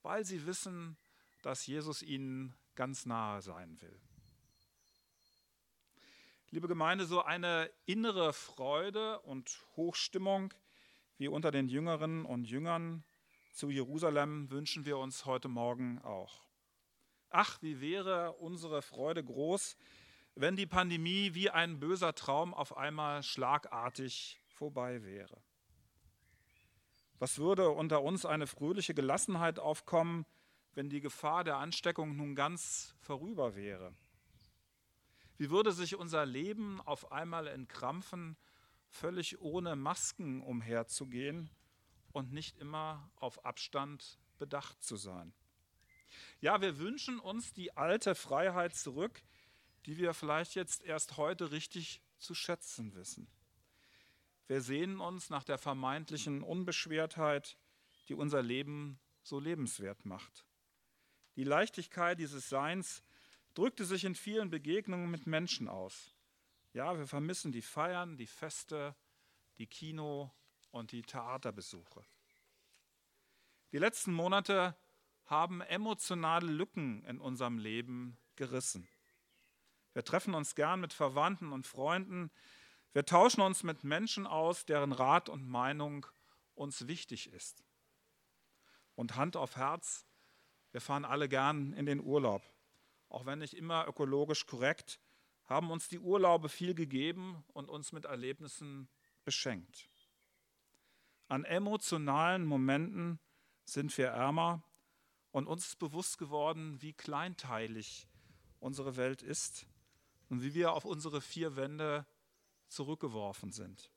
weil 0.02 0.24
sie 0.24 0.46
wissen, 0.46 0.96
dass 1.42 1.66
Jesus 1.66 2.02
ihnen 2.02 2.54
ganz 2.74 3.06
nahe 3.06 3.42
sein 3.42 3.80
will. 3.80 4.00
Liebe 6.54 6.68
Gemeinde, 6.68 7.04
so 7.04 7.20
eine 7.20 7.68
innere 7.84 8.32
Freude 8.32 9.18
und 9.22 9.66
Hochstimmung 9.74 10.54
wie 11.18 11.26
unter 11.26 11.50
den 11.50 11.66
Jüngerinnen 11.66 12.24
und 12.24 12.44
Jüngern 12.44 13.02
zu 13.50 13.70
Jerusalem 13.70 14.48
wünschen 14.52 14.86
wir 14.86 14.98
uns 14.98 15.26
heute 15.26 15.48
Morgen 15.48 15.98
auch. 16.02 16.46
Ach, 17.28 17.60
wie 17.60 17.80
wäre 17.80 18.34
unsere 18.34 18.82
Freude 18.82 19.24
groß, 19.24 19.76
wenn 20.36 20.54
die 20.54 20.66
Pandemie 20.66 21.34
wie 21.34 21.50
ein 21.50 21.80
böser 21.80 22.14
Traum 22.14 22.54
auf 22.54 22.76
einmal 22.76 23.24
schlagartig 23.24 24.40
vorbei 24.46 25.02
wäre. 25.02 25.42
Was 27.18 27.38
würde 27.38 27.70
unter 27.70 28.00
uns 28.00 28.24
eine 28.24 28.46
fröhliche 28.46 28.94
Gelassenheit 28.94 29.58
aufkommen, 29.58 30.24
wenn 30.74 30.88
die 30.88 31.00
Gefahr 31.00 31.42
der 31.42 31.56
Ansteckung 31.56 32.14
nun 32.14 32.36
ganz 32.36 32.94
vorüber 33.00 33.56
wäre? 33.56 33.92
Wie 35.36 35.50
würde 35.50 35.72
sich 35.72 35.96
unser 35.96 36.24
Leben 36.26 36.80
auf 36.80 37.10
einmal 37.10 37.48
entkrampfen, 37.48 38.36
völlig 38.88 39.40
ohne 39.40 39.74
Masken 39.74 40.40
umherzugehen 40.40 41.50
und 42.12 42.32
nicht 42.32 42.56
immer 42.58 43.10
auf 43.16 43.44
Abstand 43.44 44.18
bedacht 44.38 44.82
zu 44.82 44.96
sein? 44.96 45.34
Ja, 46.40 46.60
wir 46.60 46.78
wünschen 46.78 47.18
uns 47.18 47.52
die 47.52 47.76
alte 47.76 48.14
Freiheit 48.14 48.74
zurück, 48.76 49.22
die 49.86 49.98
wir 49.98 50.14
vielleicht 50.14 50.54
jetzt 50.54 50.82
erst 50.82 51.16
heute 51.16 51.50
richtig 51.50 52.00
zu 52.18 52.34
schätzen 52.34 52.94
wissen. 52.94 53.28
Wir 54.46 54.60
sehnen 54.60 55.00
uns 55.00 55.30
nach 55.30 55.42
der 55.42 55.58
vermeintlichen 55.58 56.42
Unbeschwertheit, 56.42 57.56
die 58.08 58.14
unser 58.14 58.42
Leben 58.42 59.00
so 59.22 59.40
lebenswert 59.40 60.04
macht. 60.04 60.44
Die 61.36 61.44
Leichtigkeit 61.44 62.18
dieses 62.18 62.48
Seins 62.48 63.02
drückte 63.54 63.84
sich 63.84 64.04
in 64.04 64.14
vielen 64.14 64.50
Begegnungen 64.50 65.10
mit 65.10 65.26
Menschen 65.26 65.68
aus. 65.68 66.14
Ja, 66.72 66.98
wir 66.98 67.06
vermissen 67.06 67.52
die 67.52 67.62
Feiern, 67.62 68.16
die 68.16 68.26
Feste, 68.26 68.96
die 69.58 69.66
Kino- 69.66 70.32
und 70.70 70.92
die 70.92 71.02
Theaterbesuche. 71.02 72.04
Die 73.72 73.78
letzten 73.78 74.12
Monate 74.12 74.76
haben 75.26 75.60
emotionale 75.60 76.50
Lücken 76.50 77.04
in 77.04 77.20
unserem 77.20 77.58
Leben 77.58 78.18
gerissen. 78.36 78.88
Wir 79.92 80.04
treffen 80.04 80.34
uns 80.34 80.54
gern 80.54 80.80
mit 80.80 80.92
Verwandten 80.92 81.52
und 81.52 81.66
Freunden, 81.66 82.30
wir 82.92 83.04
tauschen 83.04 83.40
uns 83.40 83.64
mit 83.64 83.82
Menschen 83.82 84.24
aus, 84.24 84.66
deren 84.66 84.92
Rat 84.92 85.28
und 85.28 85.48
Meinung 85.48 86.06
uns 86.54 86.86
wichtig 86.86 87.32
ist. 87.32 87.64
Und 88.94 89.16
Hand 89.16 89.36
auf 89.36 89.56
Herz, 89.56 90.06
wir 90.70 90.80
fahren 90.80 91.04
alle 91.04 91.28
gern 91.28 91.72
in 91.72 91.86
den 91.86 91.98
Urlaub. 91.98 92.42
Auch 93.14 93.26
wenn 93.26 93.38
nicht 93.38 93.54
immer 93.54 93.86
ökologisch 93.86 94.44
korrekt, 94.44 94.98
haben 95.44 95.70
uns 95.70 95.86
die 95.86 96.00
Urlaube 96.00 96.48
viel 96.48 96.74
gegeben 96.74 97.44
und 97.52 97.68
uns 97.68 97.92
mit 97.92 98.06
Erlebnissen 98.06 98.88
beschenkt. 99.22 99.88
An 101.28 101.44
emotionalen 101.44 102.44
Momenten 102.44 103.20
sind 103.64 103.96
wir 103.98 104.08
ärmer 104.08 104.64
und 105.30 105.46
uns 105.46 105.68
ist 105.68 105.78
bewusst 105.78 106.18
geworden, 106.18 106.82
wie 106.82 106.92
kleinteilig 106.92 108.08
unsere 108.58 108.96
Welt 108.96 109.22
ist 109.22 109.68
und 110.28 110.42
wie 110.42 110.54
wir 110.54 110.72
auf 110.72 110.84
unsere 110.84 111.20
vier 111.20 111.54
Wände 111.54 112.06
zurückgeworfen 112.66 113.52
sind. 113.52 113.92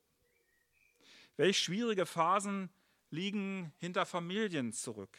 Welch 1.38 1.58
schwierige 1.58 2.06
Phasen 2.06 2.70
liegen 3.10 3.74
hinter 3.80 4.06
Familien 4.06 4.74
zurück, 4.74 5.18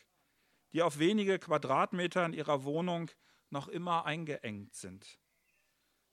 die 0.72 0.82
auf 0.82 1.00
wenige 1.00 1.40
Quadratmeter 1.40 2.24
in 2.26 2.32
ihrer 2.32 2.62
Wohnung 2.62 3.10
noch 3.50 3.68
immer 3.68 4.06
eingeengt 4.06 4.74
sind. 4.74 5.18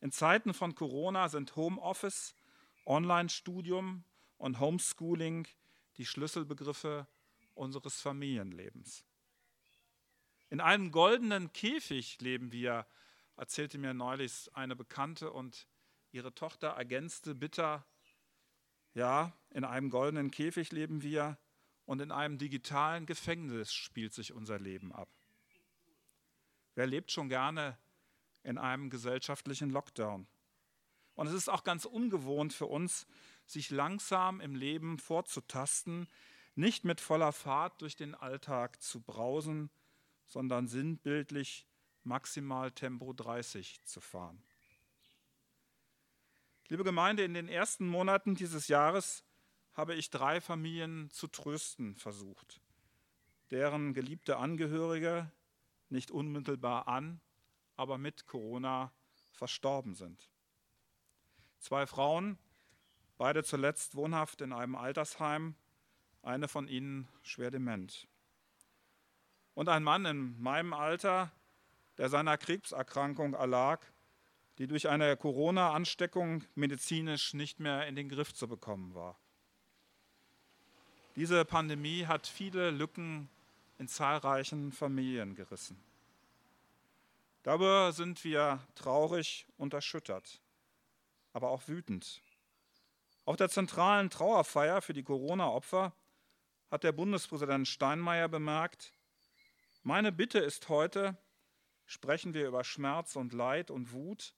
In 0.01 0.11
Zeiten 0.11 0.53
von 0.53 0.75
Corona 0.75 1.29
sind 1.29 1.55
Homeoffice, 1.55 2.35
Online-Studium 2.85 4.03
und 4.37 4.59
Homeschooling 4.59 5.47
die 5.97 6.05
Schlüsselbegriffe 6.05 7.07
unseres 7.53 8.01
Familienlebens. 8.01 9.05
In 10.49 10.61
einem 10.61 10.91
goldenen 10.91 11.51
Käfig 11.53 12.21
leben 12.21 12.51
wir, 12.51 12.85
erzählte 13.37 13.77
mir 13.77 13.93
neulich 13.93 14.49
eine 14.53 14.75
Bekannte 14.75 15.31
und 15.31 15.67
Ihre 16.11 16.33
Tochter 16.33 16.69
ergänzte 16.69 17.35
bitter, 17.35 17.85
ja, 18.93 19.33
in 19.49 19.65
einem 19.65 19.89
goldenen 19.89 20.31
Käfig 20.31 20.71
leben 20.71 21.01
wir 21.01 21.37
und 21.85 22.01
in 22.01 22.11
einem 22.11 22.37
digitalen 22.37 23.05
Gefängnis 23.05 23.73
spielt 23.73 24.13
sich 24.13 24.31
unser 24.31 24.57
Leben 24.57 24.93
ab. 24.93 25.09
Wer 26.75 26.87
lebt 26.87 27.11
schon 27.11 27.29
gerne 27.29 27.77
in 28.43 28.57
einem 28.57 28.89
gesellschaftlichen 28.89 29.69
Lockdown? 29.69 30.27
Und 31.15 31.27
es 31.27 31.33
ist 31.33 31.49
auch 31.49 31.63
ganz 31.63 31.85
ungewohnt 31.85 32.53
für 32.53 32.65
uns, 32.65 33.07
sich 33.45 33.69
langsam 33.69 34.41
im 34.41 34.55
Leben 34.55 34.99
vorzutasten, 34.99 36.07
nicht 36.55 36.83
mit 36.83 37.01
voller 37.01 37.31
Fahrt 37.31 37.81
durch 37.81 37.95
den 37.95 38.13
Alltag 38.13 38.81
zu 38.81 39.01
brausen, 39.01 39.69
sondern 40.27 40.67
sinnbildlich 40.67 41.65
maximal 42.03 42.71
Tempo 42.71 43.13
30 43.13 43.83
zu 43.83 44.01
fahren. 44.01 44.43
Liebe 46.67 46.83
Gemeinde, 46.83 47.23
in 47.23 47.33
den 47.33 47.47
ersten 47.47 47.87
Monaten 47.87 48.35
dieses 48.35 48.67
Jahres 48.67 49.23
habe 49.73 49.93
ich 49.95 50.09
drei 50.09 50.41
Familien 50.41 51.09
zu 51.11 51.27
trösten 51.27 51.95
versucht, 51.95 52.59
deren 53.51 53.93
geliebte 53.93 54.37
Angehörige 54.37 55.31
nicht 55.95 56.11
unmittelbar 56.11 56.87
an, 56.87 57.19
aber 57.75 57.97
mit 57.97 58.27
Corona 58.27 58.91
verstorben 59.31 59.95
sind. 59.95 60.29
Zwei 61.59 61.87
Frauen, 61.87 62.37
beide 63.17 63.43
zuletzt 63.43 63.95
wohnhaft 63.95 64.41
in 64.41 64.53
einem 64.53 64.75
Altersheim, 64.75 65.55
eine 66.21 66.47
von 66.47 66.67
ihnen 66.67 67.07
schwer 67.23 67.49
dement. 67.49 68.07
Und 69.55 69.69
ein 69.69 69.83
Mann 69.83 70.05
in 70.05 70.39
meinem 70.41 70.73
Alter, 70.73 71.31
der 71.97 72.09
seiner 72.09 72.37
Krebserkrankung 72.37 73.33
erlag, 73.33 73.85
die 74.57 74.67
durch 74.67 74.89
eine 74.89 75.15
Corona-Ansteckung 75.17 76.43
medizinisch 76.55 77.33
nicht 77.33 77.59
mehr 77.59 77.87
in 77.87 77.95
den 77.95 78.09
Griff 78.09 78.33
zu 78.33 78.47
bekommen 78.47 78.93
war. 78.93 79.17
Diese 81.15 81.45
Pandemie 81.45 82.05
hat 82.05 82.27
viele 82.27 82.71
Lücken 82.71 83.29
in 83.77 83.87
zahlreichen 83.87 84.71
Familien 84.71 85.35
gerissen. 85.35 85.81
Darüber 87.43 87.91
sind 87.91 88.23
wir 88.23 88.59
traurig 88.73 89.45
und 89.57 89.73
erschüttert, 89.73 90.41
aber 91.33 91.49
auch 91.49 91.67
wütend. 91.67 92.21
Auf 93.25 93.35
der 93.35 93.49
zentralen 93.49 94.09
Trauerfeier 94.09 94.81
für 94.81 94.93
die 94.93 95.03
Corona-Opfer 95.03 95.93
hat 96.71 96.83
der 96.83 96.91
Bundespräsident 96.91 97.67
Steinmeier 97.67 98.27
bemerkt, 98.27 98.93
meine 99.83 100.11
Bitte 100.11 100.39
ist 100.39 100.69
heute, 100.69 101.15
sprechen 101.85 102.33
wir 102.33 102.47
über 102.47 102.63
Schmerz 102.63 103.15
und 103.15 103.33
Leid 103.33 103.69
und 103.69 103.91
Wut, 103.91 104.33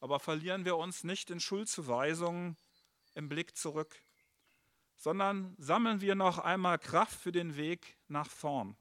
aber 0.00 0.18
verlieren 0.18 0.64
wir 0.64 0.78
uns 0.78 1.04
nicht 1.04 1.28
in 1.28 1.40
Schuldzuweisungen 1.40 2.56
im 3.14 3.28
Blick 3.28 3.56
zurück, 3.56 4.00
sondern 4.98 5.54
sammeln 5.58 6.00
wir 6.00 6.16
noch 6.16 6.38
einmal 6.38 6.78
Kraft 6.78 7.18
für 7.18 7.32
den 7.32 7.56
Weg 7.56 7.96
nach 8.08 8.28
vorn, 8.28 8.76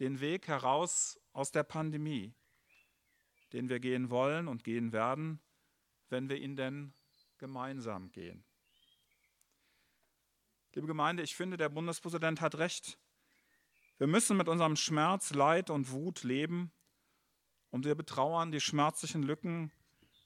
den 0.00 0.20
Weg 0.20 0.48
heraus 0.48 1.20
aus 1.34 1.52
der 1.52 1.62
Pandemie, 1.62 2.32
den 3.52 3.68
wir 3.68 3.80
gehen 3.80 4.08
wollen 4.08 4.48
und 4.48 4.64
gehen 4.64 4.92
werden, 4.92 5.38
wenn 6.08 6.30
wir 6.30 6.38
ihn 6.38 6.56
denn 6.56 6.94
gemeinsam 7.36 8.10
gehen. 8.10 8.44
Liebe 10.74 10.86
Gemeinde, 10.86 11.22
ich 11.22 11.36
finde, 11.36 11.56
der 11.56 11.68
Bundespräsident 11.68 12.40
hat 12.40 12.54
recht. 12.54 12.98
Wir 13.98 14.06
müssen 14.06 14.38
mit 14.38 14.48
unserem 14.48 14.76
Schmerz, 14.76 15.34
Leid 15.34 15.68
und 15.68 15.90
Wut 15.90 16.22
leben 16.22 16.72
und 17.68 17.84
wir 17.84 17.94
betrauern 17.94 18.52
die 18.52 18.60
schmerzlichen 18.60 19.22
Lücken, 19.22 19.70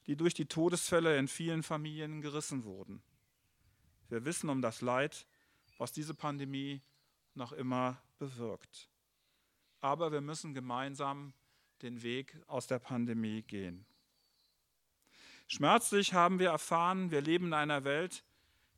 die 0.07 0.17
durch 0.17 0.35
die 0.35 0.47
Todesfälle 0.47 1.19
in 1.19 1.27
vielen 1.27 1.65
Familien 1.65 2.21
gerissen 2.21 2.65
wurden. 2.65 3.03
Wir 4.15 4.25
wissen 4.25 4.49
um 4.49 4.63
das 4.63 4.81
Leid, 4.81 5.27
was 5.77 5.91
diese 5.91 6.15
Pandemie 6.15 6.81
noch 7.35 7.51
immer 7.51 8.01
bewirkt. 8.21 8.89
Aber 9.81 10.13
wir 10.13 10.21
müssen 10.21 10.55
gemeinsam 10.55 11.33
den 11.83 12.01
Weg 12.05 12.41
aus 12.47 12.69
der 12.69 12.79
Pandemie 12.79 13.43
gehen. 13.43 13.85
Schmerzlich 15.49 16.15
haben 16.15 16.39
wir 16.39 16.51
erfahren, 16.51 17.11
wir 17.11 17.23
leben 17.23 17.47
in 17.47 17.55
einer 17.55 17.83
Welt, 17.83 18.23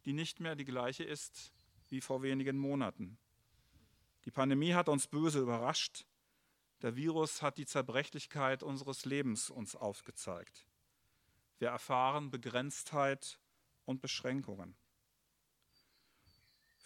die 0.06 0.14
nicht 0.14 0.40
mehr 0.40 0.56
die 0.56 0.64
gleiche 0.64 1.04
ist 1.04 1.52
wie 1.90 2.00
vor 2.00 2.22
wenigen 2.22 2.56
Monaten. 2.56 3.18
Die 4.24 4.30
Pandemie 4.30 4.72
hat 4.72 4.88
uns 4.88 5.06
böse 5.06 5.40
überrascht. 5.40 6.06
Der 6.80 6.96
Virus 6.96 7.42
hat 7.42 7.58
die 7.58 7.66
Zerbrechlichkeit 7.66 8.62
unseres 8.62 9.04
Lebens 9.04 9.50
uns 9.50 9.76
aufgezeigt. 9.76 10.64
Wir 11.58 11.68
erfahren 11.68 12.30
Begrenztheit 12.30 13.38
und 13.84 14.00
Beschränkungen. 14.00 14.74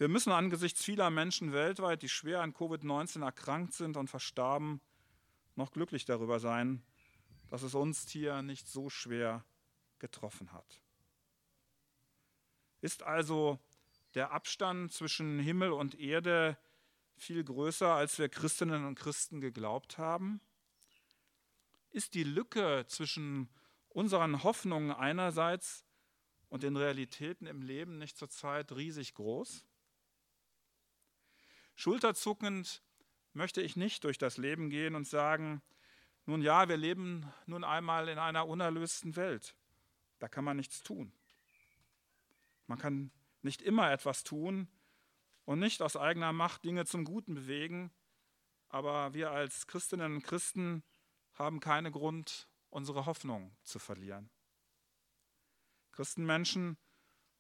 Wir 0.00 0.09
müssen 0.09 0.33
angesichts 0.33 0.83
vieler 0.83 1.11
Menschen 1.11 1.52
weltweit, 1.52 2.00
die 2.00 2.09
schwer 2.09 2.40
an 2.40 2.54
Covid-19 2.54 3.23
erkrankt 3.23 3.75
sind 3.75 3.99
und 3.99 4.09
verstarben, 4.09 4.80
noch 5.57 5.73
glücklich 5.73 6.07
darüber 6.07 6.40
sein, 6.40 6.83
dass 7.50 7.62
es 7.62 7.75
uns 7.75 8.09
hier 8.09 8.40
nicht 8.40 8.66
so 8.66 8.88
schwer 8.88 9.45
getroffen 9.99 10.54
hat. 10.54 10.80
Ist 12.80 13.03
also 13.03 13.59
der 14.14 14.31
Abstand 14.31 14.90
zwischen 14.90 15.38
Himmel 15.38 15.70
und 15.70 16.01
Erde 16.01 16.57
viel 17.18 17.44
größer, 17.44 17.92
als 17.92 18.18
wir 18.18 18.31
Christinnen 18.31 18.87
und 18.87 18.94
Christen 18.94 19.42
geglaubt 19.42 19.98
haben? 19.98 20.40
Ist 21.90 22.14
die 22.14 22.24
Lücke 22.24 22.87
zwischen 22.88 23.51
unseren 23.90 24.44
Hoffnungen 24.44 24.92
einerseits 24.92 25.85
und 26.48 26.62
den 26.62 26.79
Realitäten 26.79 27.46
im 27.46 27.61
Leben 27.61 27.98
nicht 27.98 28.16
zurzeit 28.16 28.72
riesig 28.72 29.12
groß? 29.12 29.66
Schulterzuckend 31.74 32.83
möchte 33.33 33.62
ich 33.62 33.76
nicht 33.76 34.04
durch 34.04 34.18
das 34.18 34.37
Leben 34.37 34.70
gehen 34.70 34.94
und 34.94 35.06
sagen, 35.06 35.62
nun 36.26 36.42
ja, 36.42 36.68
wir 36.68 36.76
leben 36.76 37.33
nun 37.46 37.64
einmal 37.64 38.09
in 38.09 38.18
einer 38.18 38.46
unerlösten 38.46 39.16
Welt. 39.16 39.54
Da 40.18 40.28
kann 40.28 40.44
man 40.44 40.56
nichts 40.56 40.83
tun. 40.83 41.12
Man 42.66 42.78
kann 42.78 43.11
nicht 43.42 43.62
immer 43.62 43.90
etwas 43.90 44.22
tun 44.22 44.68
und 45.44 45.59
nicht 45.59 45.83
aus 45.83 45.96
eigener 45.96 46.33
Macht 46.33 46.64
Dinge 46.64 46.85
zum 46.85 47.04
Guten 47.04 47.35
bewegen, 47.35 47.90
aber 48.68 49.14
wir 49.14 49.30
als 49.30 49.66
Christinnen 49.66 50.16
und 50.16 50.22
Christen 50.22 50.85
haben 51.35 51.61
keinen 51.61 51.90
Grund, 51.90 52.48
unsere 52.68 53.06
Hoffnung 53.06 53.56
zu 53.64 53.78
verlieren. 53.78 54.30
Christenmenschen 55.92 56.78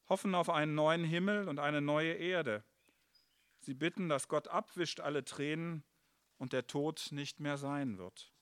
hoffen 0.08 0.34
auf 0.34 0.50
einen 0.50 0.74
neuen 0.74 1.04
Himmel 1.04 1.48
und 1.48 1.60
eine 1.60 1.80
neue 1.80 2.14
Erde. 2.14 2.64
Sie 3.60 3.74
bitten, 3.74 4.08
dass 4.08 4.28
Gott 4.28 4.48
abwischt 4.48 5.00
alle 5.00 5.24
Tränen 5.24 5.84
und 6.38 6.52
der 6.52 6.66
Tod 6.66 7.08
nicht 7.10 7.40
mehr 7.40 7.58
sein 7.58 7.98
wird. 7.98 8.32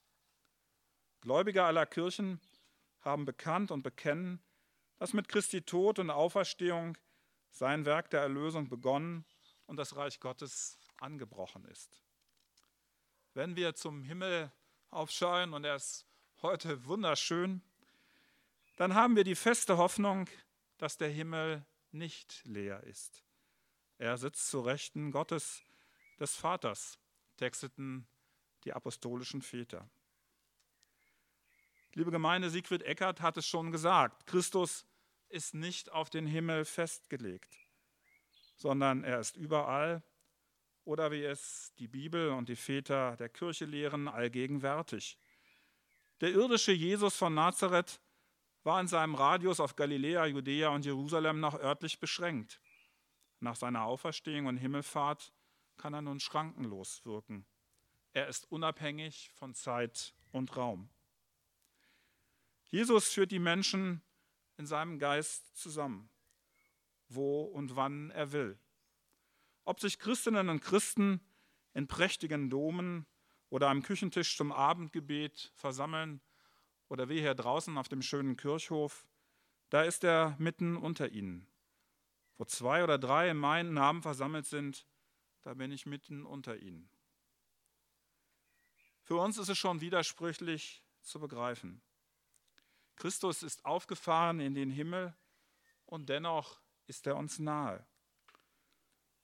Gläubige 1.21 1.65
aller 1.65 1.87
Kirchen 1.87 2.41
haben 3.01 3.25
bekannt 3.25 3.71
und 3.71 3.83
bekennen, 3.83 4.41
dass 4.99 5.13
mit 5.13 5.29
Christi 5.29 5.63
Tod 5.63 5.99
und 5.99 6.11
Auferstehung 6.11 6.97
sein 7.51 7.85
Werk 7.85 8.11
der 8.11 8.21
Erlösung 8.21 8.69
begonnen 8.69 9.25
und 9.67 9.77
das 9.77 9.97
Reich 9.97 10.21
Gottes 10.21 10.79
angebrochen 10.99 11.65
ist. 11.65 12.03
Wenn 13.35 13.57
wir 13.57 13.75
zum 13.75 14.03
Himmel 14.03 14.53
aufschauen 14.91 15.53
und 15.53 15.65
er 15.65 15.77
ist 15.77 16.07
heute 16.43 16.85
wunderschön, 16.87 17.63
dann 18.77 18.95
haben 18.95 19.17
wir 19.17 19.25
die 19.25 19.35
feste 19.35 19.77
Hoffnung, 19.77 20.29
dass 20.79 20.97
der 20.97 21.09
Himmel 21.09 21.65
nicht 21.91 22.45
leer 22.45 22.83
ist. 22.85 23.25
Er 23.99 24.17
sitzt 24.17 24.49
zu 24.49 24.61
Rechten 24.61 25.11
Gottes 25.11 25.63
des 26.21 26.37
Vaters, 26.37 26.99
texteten 27.37 28.07
die 28.65 28.73
apostolischen 28.73 29.43
Väter. 29.43 29.91
Liebe 31.95 32.13
Gemeinde, 32.13 32.49
Siegfried 32.49 32.83
Eckert 32.83 33.21
hat 33.21 33.37
es 33.37 33.47
schon 33.47 33.73
gesagt, 33.73 34.27
Christus 34.27 34.87
ist 35.29 35.55
nicht 35.55 35.91
auf 35.91 36.11
den 36.11 36.27
Himmel 36.27 36.65
festgelegt, 36.65 37.59
sondern 38.57 39.03
er 39.03 39.19
ist 39.19 39.37
überall 39.37 40.03
oder 40.85 41.11
wie 41.11 41.25
es 41.25 41.73
die 41.79 41.89
Bibel 41.89 42.31
und 42.31 42.49
die 42.49 42.57
Väter 42.57 43.17
der 43.17 43.29
Kirche 43.29 43.65
lehren, 43.65 44.07
allgegenwärtig. 44.07 45.19
Der 46.21 46.31
irdische 46.31 46.73
Jesus 46.73 47.17
von 47.17 47.35
Nazareth 47.35 48.01
war 48.63 48.81
in 48.81 48.87
seinem 48.87 49.15
Radius 49.15 49.61
auf 49.61 49.77
Galiläa, 49.77 50.27
Judäa 50.27 50.69
und 50.71 50.85
Jerusalem 50.85 51.41
noch 51.41 51.59
örtlich 51.59 52.01
beschränkt. 52.01 52.61
Nach 53.41 53.57
seiner 53.57 53.85
Auferstehung 53.85 54.47
und 54.47 54.57
Himmelfahrt 54.57 55.33
kann 55.77 55.95
er 55.95 56.03
nun 56.03 56.21
schrankenlos 56.21 57.05
wirken. 57.05 57.47
Er 58.13 58.27
ist 58.29 58.51
unabhängig 58.51 59.31
von 59.35 59.55
Zeit 59.55 60.15
und 60.33 60.57
Raum. 60.57 60.91
Jesus 62.65 63.09
führt 63.09 63.31
die 63.31 63.39
Menschen 63.39 64.03
in 64.57 64.67
seinem 64.67 64.99
Geist 64.99 65.57
zusammen, 65.57 66.11
wo 67.09 67.45
und 67.45 67.77
wann 67.77 68.11
er 68.11 68.33
will. 68.33 68.59
Ob 69.65 69.81
sich 69.81 69.99
Christinnen 69.99 70.49
und 70.49 70.61
Christen 70.61 71.21
in 71.75 71.87
prächtigen 71.87 72.51
Domen 72.51 73.07
oder 73.51 73.69
am 73.69 73.83
Küchentisch 73.83 74.37
zum 74.37 74.53
Abendgebet 74.53 75.53
versammeln 75.55 76.21
oder 76.89 77.09
wir 77.09 77.21
hier 77.21 77.35
draußen 77.35 77.79
auf 77.79 77.89
dem 77.89 78.03
schönen 78.03 78.37
Kirchhof, 78.37 79.07
da 79.71 79.83
ist 79.83 80.05
er 80.05 80.35
mitten 80.39 80.77
unter 80.77 81.11
ihnen. 81.11 81.47
Wo 82.39 82.45
zwei 82.45 82.85
oder 82.85 82.99
drei 82.99 83.31
in 83.31 83.37
meinen 83.37 83.75
Namen 83.75 84.01
versammelt 84.01 84.47
sind, 84.47 84.87
da 85.43 85.55
bin 85.55 85.73
ich 85.73 85.87
mitten 85.87 86.25
unter 86.25 86.57
ihnen. 86.57 86.89
Für 89.03 89.17
uns 89.17 89.39
ist 89.39 89.49
es 89.49 89.59
schon 89.59 89.81
widersprüchlich 89.81 90.85
zu 91.03 91.19
begreifen. 91.19 91.83
Christus 92.97 93.43
ist 93.43 93.65
aufgefahren 93.65 94.41
in 94.41 94.55
den 94.55 94.71
Himmel 94.71 95.17
und 95.87 96.09
dennoch 96.09 96.61
ist 96.87 97.07
er 97.07 97.17
uns 97.17 97.39
nahe. 97.39 97.87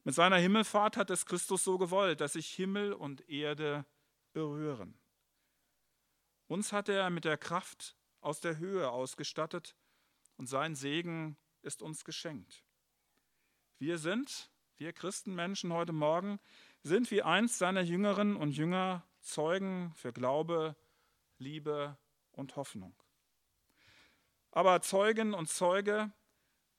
Mit 0.03 0.15
seiner 0.15 0.37
Himmelfahrt 0.37 0.97
hat 0.97 1.11
es 1.11 1.27
Christus 1.27 1.65
so 1.65 1.79
gewollt, 1.79 2.21
dass 2.21 2.35
sich 2.35 2.49
Himmel 2.51 2.93
und 2.93 3.29
Erde 3.29 3.87
berühren. 4.33 4.99
Uns 6.47 6.73
hat 6.73 6.89
er 6.89 7.11
mit 7.11 7.25
der 7.25 7.39
Kraft 7.39 7.97
aus 8.21 8.41
der 8.41 8.59
Höhe 8.59 8.91
ausgestattet 8.91 9.77
und 10.37 10.47
sein 10.47 10.75
Segen 10.75 11.37
ist 11.63 11.81
uns 11.81 12.05
geschenkt. 12.05 12.65
Wir 13.85 13.99
sind, 13.99 14.51
wir 14.79 14.95
Christenmenschen 14.95 15.71
heute 15.71 15.93
Morgen, 15.93 16.41
sind 16.83 17.11
wie 17.11 17.21
einst 17.21 17.59
seiner 17.59 17.83
Jüngerinnen 17.83 18.35
und 18.35 18.53
Jünger 18.53 19.07
Zeugen 19.21 19.93
für 19.95 20.11
Glaube, 20.11 20.75
Liebe 21.37 21.99
und 22.33 22.57
Hoffnung. 22.57 22.97
Aber 24.53 24.81
Zeugin 24.81 25.35
und 25.35 25.51
Zeuge 25.51 26.11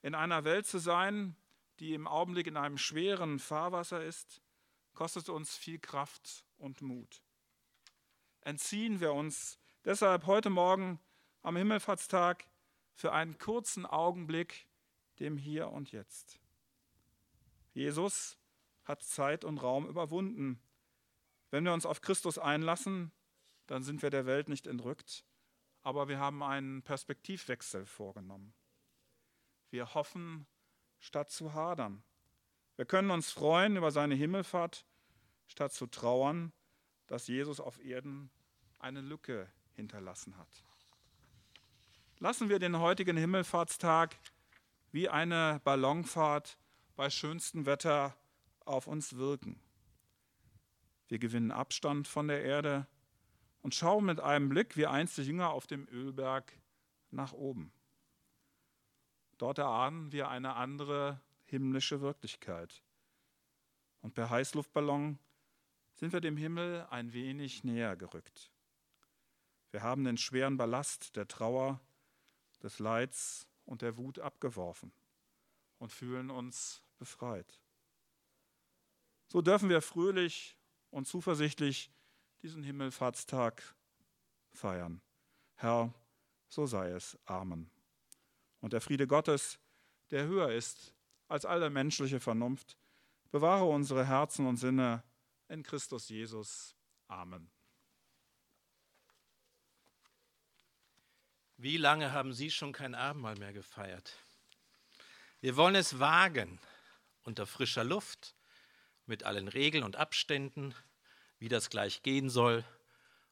in 0.01 0.15
einer 0.15 0.45
Welt 0.45 0.65
zu 0.65 0.79
sein, 0.79 1.35
die 1.79 1.93
im 1.93 2.07
Augenblick 2.07 2.47
in 2.47 2.57
einem 2.57 2.79
schweren 2.79 3.37
Fahrwasser 3.37 4.03
ist, 4.03 4.41
kostet 4.95 5.29
uns 5.29 5.55
viel 5.55 5.77
Kraft 5.77 6.43
und 6.57 6.81
Mut. 6.81 7.21
Entziehen 8.41 8.99
wir 8.99 9.13
uns 9.13 9.59
deshalb 9.83 10.25
heute 10.25 10.49
Morgen 10.49 10.99
am 11.43 11.55
Himmelfahrtstag 11.55 12.47
für 12.95 13.13
einen 13.13 13.37
kurzen 13.37 13.85
Augenblick 13.85 14.65
dem 15.19 15.37
Hier 15.37 15.69
und 15.69 15.91
Jetzt. 15.91 16.39
Jesus 17.75 18.39
hat 18.85 19.03
Zeit 19.03 19.43
und 19.43 19.57
Raum 19.57 19.85
überwunden. 19.85 20.61
Wenn 21.51 21.65
wir 21.65 21.73
uns 21.73 21.85
auf 21.85 21.99
Christus 21.99 22.37
einlassen, 22.37 23.11
dann 23.67 23.83
sind 23.83 24.01
wir 24.01 24.09
der 24.09 24.25
Welt 24.25 24.47
nicht 24.47 24.65
entrückt, 24.65 25.25
aber 25.81 26.07
wir 26.07 26.17
haben 26.17 26.41
einen 26.41 26.83
Perspektivwechsel 26.83 27.85
vorgenommen. 27.85 28.53
Wir 29.71 29.93
hoffen, 29.93 30.47
statt 30.99 31.29
zu 31.29 31.53
hadern. 31.53 32.01
Wir 32.77 32.85
können 32.85 33.11
uns 33.11 33.31
freuen 33.31 33.75
über 33.75 33.91
seine 33.91 34.15
Himmelfahrt, 34.15 34.85
statt 35.47 35.73
zu 35.73 35.85
trauern, 35.87 36.53
dass 37.07 37.27
Jesus 37.27 37.59
auf 37.59 37.83
Erden 37.83 38.31
eine 38.79 39.01
Lücke 39.01 39.51
hinterlassen 39.73 40.37
hat. 40.37 40.63
Lassen 42.19 42.47
wir 42.47 42.59
den 42.59 42.79
heutigen 42.79 43.17
Himmelfahrtstag 43.17 44.15
wie 44.93 45.09
eine 45.09 45.59
Ballonfahrt 45.65 46.57
bei 46.95 47.09
schönstem 47.09 47.65
Wetter 47.65 48.15
auf 48.65 48.87
uns 48.87 49.15
wirken. 49.15 49.59
Wir 51.07 51.19
gewinnen 51.19 51.51
Abstand 51.51 52.07
von 52.07 52.27
der 52.27 52.43
Erde 52.43 52.87
und 53.61 53.75
schauen 53.75 54.05
mit 54.05 54.19
einem 54.19 54.49
Blick 54.49 54.77
wie 54.77 54.87
einst 54.87 55.17
die 55.17 55.23
Jünger 55.23 55.51
auf 55.51 55.67
dem 55.67 55.87
Ölberg 55.87 56.53
nach 57.11 57.33
oben. 57.33 57.71
Dort 59.37 59.57
erahnen 59.57 60.11
wir 60.11 60.29
eine 60.29 60.55
andere 60.55 61.21
himmlische 61.45 62.01
Wirklichkeit. 62.01 62.83
Und 64.01 64.13
per 64.13 64.29
Heißluftballon 64.29 65.19
sind 65.93 66.13
wir 66.13 66.21
dem 66.21 66.37
Himmel 66.37 66.87
ein 66.89 67.13
wenig 67.13 67.63
näher 67.63 67.95
gerückt. 67.95 68.51
Wir 69.71 69.83
haben 69.83 70.03
den 70.03 70.17
schweren 70.17 70.57
Ballast 70.57 71.15
der 71.15 71.27
Trauer, 71.27 71.81
des 72.63 72.79
Leids 72.79 73.47
und 73.65 73.81
der 73.81 73.97
Wut 73.97 74.19
abgeworfen 74.19 74.91
und 75.77 75.91
fühlen 75.91 76.31
uns 76.31 76.81
befreit. 76.97 77.59
So 79.27 79.41
dürfen 79.41 79.69
wir 79.69 79.81
fröhlich 79.81 80.57
und 80.91 81.07
zuversichtlich 81.07 81.91
diesen 82.41 82.63
Himmelfahrtstag 82.63 83.75
feiern. 84.53 85.01
Herr, 85.55 85.93
so 86.47 86.65
sei 86.65 86.91
es. 86.91 87.17
Amen. 87.25 87.69
Und 88.61 88.73
der 88.73 88.81
Friede 88.81 89.07
Gottes, 89.07 89.59
der 90.11 90.25
höher 90.25 90.51
ist 90.51 90.93
als 91.27 91.45
alle 91.45 91.69
menschliche 91.69 92.19
Vernunft, 92.19 92.77
bewahre 93.31 93.65
unsere 93.65 94.05
Herzen 94.05 94.45
und 94.45 94.57
Sinne 94.57 95.03
in 95.49 95.63
Christus 95.63 96.09
Jesus. 96.09 96.75
Amen. 97.07 97.49
Wie 101.57 101.77
lange 101.77 102.11
haben 102.11 102.33
Sie 102.33 102.51
schon 102.51 102.73
kein 102.73 102.95
Abendmahl 102.95 103.37
mehr 103.37 103.53
gefeiert? 103.53 104.13
Wir 105.39 105.55
wollen 105.55 105.75
es 105.75 105.99
wagen, 105.99 106.59
unter 107.25 107.47
frischer 107.47 107.83
Luft, 107.83 108.35
mit 109.05 109.23
allen 109.23 109.47
Regeln 109.47 109.83
und 109.83 109.97
Abständen, 109.97 110.73
wie 111.39 111.49
das 111.49 111.69
gleich 111.69 112.01
gehen 112.03 112.29
soll, 112.29 112.63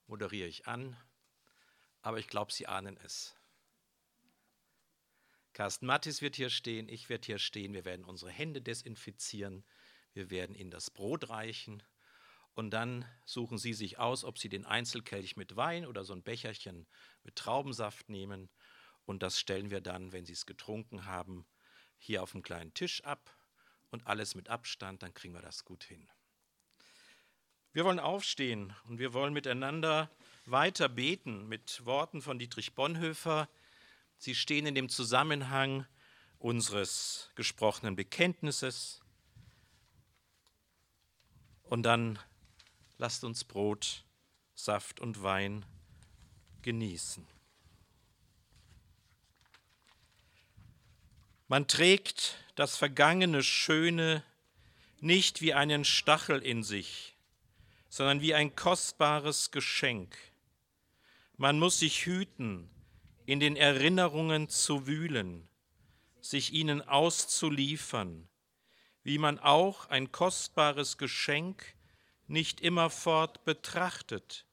moderiere 0.08 0.48
ich 0.48 0.68
an, 0.68 0.98
aber 2.02 2.20
ich 2.20 2.28
glaube, 2.28 2.52
Sie 2.52 2.68
ahnen 2.68 2.98
es. 2.98 3.36
Carsten 5.54 5.86
Mattis 5.86 6.22
wird 6.22 6.36
hier 6.36 6.50
stehen, 6.50 6.90
ich 6.90 7.10
werde 7.10 7.26
hier 7.26 7.40
stehen, 7.40 7.74
wir 7.74 7.86
werden 7.86 8.06
unsere 8.06 8.32
Hände 8.32 8.62
desinfizieren, 8.62 9.64
wir 10.14 10.32
werden 10.32 10.56
Ihnen 10.56 10.72
das 10.72 10.90
Brot 10.90 11.30
reichen. 11.30 11.84
Und 12.56 12.72
dann 12.72 13.06
suchen 13.26 13.58
Sie 13.58 13.74
sich 13.74 14.00
aus, 14.00 14.24
ob 14.24 14.38
Sie 14.38 14.50
den 14.50 14.66
Einzelkelch 14.66 15.38
mit 15.38 15.56
Wein 15.56 15.86
oder 15.86 16.04
so 16.04 16.14
ein 16.14 16.24
Becherchen 16.24 16.88
mit 17.24 17.36
Traubensaft 17.36 18.10
nehmen. 18.10 18.50
Und 19.06 19.24
das 19.24 19.40
stellen 19.40 19.72
wir 19.72 19.82
dann, 19.82 20.12
wenn 20.12 20.26
Sie 20.26 20.34
es 20.34 20.46
getrunken 20.46 21.06
haben, 21.06 21.48
hier 21.98 22.22
auf 22.22 22.32
dem 22.32 22.44
kleinen 22.44 22.74
Tisch 22.74 23.04
ab 23.04 23.36
und 23.94 24.06
alles 24.08 24.36
mit 24.36 24.50
Abstand, 24.50 25.04
dann 25.04 25.14
kriegen 25.14 25.34
wir 25.34 25.42
das 25.42 25.64
gut 25.64 25.84
hin. 25.84 26.06
Wir 27.72 27.86
wollen 27.86 28.00
aufstehen 28.00 28.76
und 28.90 29.00
wir 29.00 29.14
wollen 29.14 29.34
miteinander 29.34 30.12
weiter 30.46 30.90
beten 30.90 31.48
mit 31.48 31.86
Worten 31.86 32.22
von 32.22 32.38
Dietrich 32.38 32.74
Bonhoeffer, 32.74 33.48
Sie 34.18 34.36
stehen 34.36 34.66
in 34.66 34.74
dem 34.74 34.88
Zusammenhang 34.88 35.86
unseres 36.40 37.30
gesprochenen 37.36 37.98
Bekenntnisses. 37.98 39.02
Und 41.64 41.84
dann 41.84 42.20
lasst 42.98 43.26
uns 43.26 43.44
Brot, 43.44 44.06
Saft 44.56 45.02
und 45.02 45.24
Wein 45.24 45.66
genießen. 46.62 47.28
Man 51.50 51.68
trägt 51.68 52.43
das 52.56 52.78
vergangene 52.78 53.44
Schöne 53.44 54.24
nicht 55.00 55.42
wie 55.42 55.54
einen 55.54 55.84
Stachel 55.86 56.40
in 56.40 56.64
sich, 56.64 57.16
sondern 57.90 58.22
wie 58.22 58.34
ein 58.34 58.56
kostbares 58.56 59.52
Geschenk. 59.52 60.18
Man 61.38 61.60
muss 61.60 61.80
sich 61.80 62.06
hüten, 62.06 62.70
in 63.26 63.40
den 63.40 63.56
Erinnerungen 63.56 64.50
zu 64.50 64.88
wühlen, 64.88 65.48
sich 66.22 66.54
ihnen 66.54 66.82
auszuliefern, 66.82 68.28
wie 69.04 69.18
man 69.18 69.40
auch 69.40 69.90
ein 69.90 70.12
kostbares 70.12 70.98
Geschenk 70.98 71.76
nicht 72.28 72.62
immerfort 72.62 73.44
betrachtet, 73.46 74.46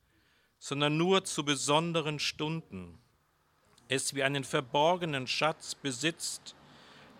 sondern 0.58 0.96
nur 0.96 1.24
zu 1.24 1.44
besonderen 1.44 2.18
Stunden, 2.18 2.98
es 3.88 4.14
wie 4.14 4.22
einen 4.22 4.44
verborgenen 4.44 5.26
Schatz 5.26 5.74
besitzt, 5.74 6.54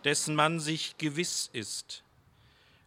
dessen 0.04 0.34
man 0.34 0.60
sich 0.60 0.96
gewiss 0.98 1.48
ist, 1.52 2.04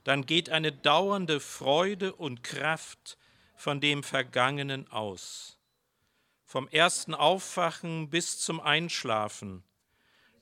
dann 0.04 0.26
geht 0.26 0.50
eine 0.50 0.72
dauernde 0.72 1.40
Freude 1.40 2.14
und 2.14 2.44
Kraft 2.44 3.18
von 3.56 3.80
dem 3.80 4.04
Vergangenen 4.04 4.90
aus 4.92 5.58
vom 6.54 6.68
ersten 6.68 7.16
Aufwachen 7.16 8.12
bis 8.12 8.38
zum 8.38 8.60
Einschlafen, 8.60 9.64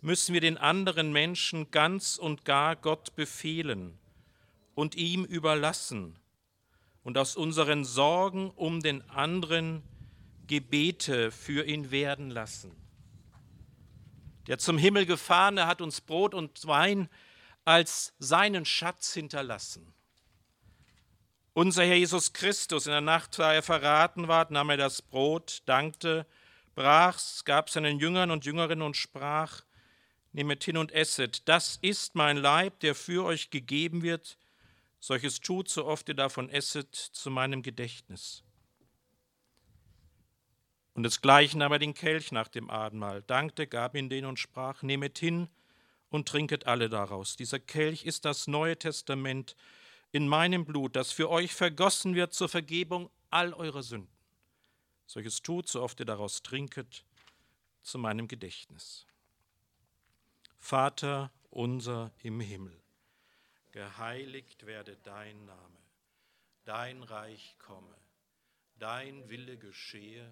müssen 0.02 0.34
wir 0.34 0.42
den 0.42 0.58
anderen 0.58 1.14
Menschen 1.14 1.72
ganz 1.72 2.18
und 2.18 2.44
gar 2.44 2.76
Gott 2.76 3.16
befehlen 3.16 3.98
und 4.76 4.96
ihm 4.96 5.24
überlassen 5.24 6.20
und 7.04 7.18
aus 7.18 7.38
unseren 7.38 7.86
Sorgen 7.86 8.50
um 8.50 8.82
den 8.82 9.10
anderen 9.10 9.84
Gebete 10.48 11.32
für 11.32 11.66
ihn 11.66 11.92
werden 11.92 12.30
lassen. 12.30 12.76
Der 14.48 14.58
zum 14.58 14.78
Himmel 14.78 15.06
gefahrene 15.06 15.68
hat 15.68 15.82
uns 15.82 16.02
Brot 16.02 16.34
und 16.34 16.66
Wein 16.66 17.10
als 17.66 18.14
seinen 18.20 18.66
Schatz 18.66 19.14
hinterlassen. 19.14 19.94
Unser 21.54 21.84
Herr 21.84 21.98
Jesus 21.98 22.34
Christus, 22.34 22.86
in 22.86 22.92
der 22.92 23.02
Nacht, 23.02 23.38
da 23.38 23.54
er 23.54 23.62
verraten 23.62 24.28
ward, 24.28 24.52
nahm 24.52 24.70
er 24.70 24.78
das 24.78 25.02
Brot, 25.02 25.62
dankte, 25.66 26.26
brach's, 26.76 27.44
gab 27.44 27.70
seinen 27.70 28.00
Jüngern 28.00 28.32
und 28.32 28.46
Jüngerinnen 28.46 28.86
und 28.86 28.98
sprach, 28.98 29.64
Nehmet 30.34 30.64
hin 30.64 30.78
und 30.78 30.94
esset, 30.94 31.48
das 31.50 31.78
ist 31.82 32.16
mein 32.16 32.38
Leib, 32.38 32.80
der 32.80 32.96
für 32.96 33.26
euch 33.26 33.50
gegeben 33.50 34.02
wird. 34.02 34.38
Solches 35.02 35.42
tut, 35.42 35.68
so 35.68 35.86
oft 35.86 36.08
ihr 36.08 36.16
davon 36.16 36.50
esset, 36.50 36.96
zu 36.96 37.30
meinem 37.30 37.64
Gedächtnis. 37.64 38.44
Und 40.94 41.04
desgleichen 41.04 41.60
nahm 41.60 41.72
er 41.72 41.80
den 41.80 41.94
Kelch 41.94 42.32
nach 42.32 42.48
dem 42.48 42.70
Abendmahl, 42.70 43.22
dankte, 43.24 43.68
gab 43.68 43.96
ihn 43.96 44.10
den 44.10 44.26
und 44.26 44.40
sprach, 44.40 44.82
Nehmet 44.84 45.18
hin 45.18 45.48
und 46.10 46.28
trinket 46.28 46.68
alle 46.68 46.90
daraus. 46.90 47.36
Dieser 47.36 47.60
Kelch 47.60 48.04
ist 48.04 48.26
das 48.26 48.48
Neue 48.48 48.78
Testament, 48.78 49.56
in 50.12 50.28
meinem 50.28 50.66
Blut, 50.66 50.96
das 50.96 51.12
für 51.12 51.30
euch 51.30 51.54
vergossen 51.54 52.16
wird 52.16 52.34
zur 52.34 52.50
Vergebung 52.50 53.10
all 53.30 53.54
eurer 53.54 53.82
Sünden. 53.82 54.12
Solches 55.06 55.42
tut, 55.42 55.68
so 55.68 55.82
oft 55.82 56.00
ihr 56.00 56.06
daraus 56.06 56.44
trinket, 56.44 57.06
zu 57.82 57.98
meinem 57.98 58.28
Gedächtnis. 58.28 59.08
Vater 60.58 61.32
unser 61.50 62.12
im 62.22 62.40
Himmel, 62.40 62.78
geheiligt 63.72 64.66
werde 64.66 64.98
dein 65.04 65.46
Name, 65.46 65.78
dein 66.66 67.04
Reich 67.04 67.56
komme, 67.58 67.96
dein 68.78 69.30
Wille 69.30 69.58
geschehe, 69.58 70.32